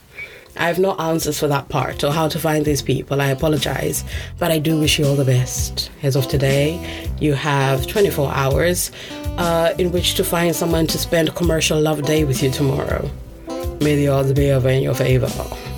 I 0.56 0.68
have 0.68 0.78
no 0.78 0.94
answers 0.94 1.38
for 1.38 1.48
that 1.48 1.68
part 1.68 2.02
or 2.02 2.12
how 2.12 2.28
to 2.28 2.38
find 2.38 2.64
these 2.64 2.80
people. 2.80 3.20
I 3.20 3.26
apologize, 3.26 4.02
but 4.38 4.50
I 4.50 4.58
do 4.58 4.80
wish 4.80 4.98
you 4.98 5.04
all 5.04 5.16
the 5.16 5.24
best. 5.26 5.90
As 6.02 6.16
of 6.16 6.28
today, 6.28 6.80
you 7.20 7.34
have 7.34 7.86
24 7.86 8.32
hours 8.32 8.90
uh, 9.36 9.74
in 9.78 9.92
which 9.92 10.14
to 10.14 10.24
find 10.24 10.56
someone 10.56 10.86
to 10.86 10.96
spend 10.96 11.34
commercial 11.34 11.78
love 11.78 12.00
day 12.04 12.24
with 12.24 12.42
you 12.42 12.50
tomorrow. 12.50 13.10
May 13.82 13.96
the 13.96 14.08
odds 14.08 14.32
be 14.32 14.48
ever 14.48 14.70
in 14.70 14.82
your 14.82 14.94
favor. 14.94 15.28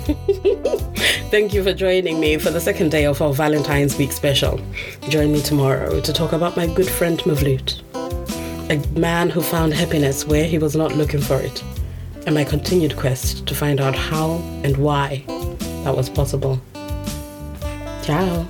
Thank 1.31 1.53
you 1.53 1.63
for 1.63 1.73
joining 1.73 2.19
me 2.19 2.37
for 2.37 2.49
the 2.49 2.59
second 2.59 2.91
day 2.91 3.05
of 3.05 3.21
our 3.21 3.33
Valentine's 3.33 3.97
Week 3.97 4.11
special. 4.11 4.59
Join 5.07 5.31
me 5.31 5.41
tomorrow 5.41 6.01
to 6.01 6.11
talk 6.11 6.33
about 6.33 6.57
my 6.57 6.67
good 6.67 6.89
friend 6.89 7.19
Mevlut, 7.19 7.81
a 8.69 8.99
man 8.99 9.29
who 9.29 9.41
found 9.41 9.73
happiness 9.73 10.25
where 10.25 10.43
he 10.43 10.57
was 10.57 10.75
not 10.75 10.95
looking 10.95 11.21
for 11.21 11.39
it, 11.39 11.63
and 12.25 12.35
my 12.35 12.43
continued 12.43 12.97
quest 12.97 13.47
to 13.47 13.55
find 13.55 13.79
out 13.79 13.95
how 13.95 14.41
and 14.65 14.75
why 14.75 15.23
that 15.85 15.95
was 15.95 16.09
possible. 16.09 16.59
Ciao. 18.03 18.45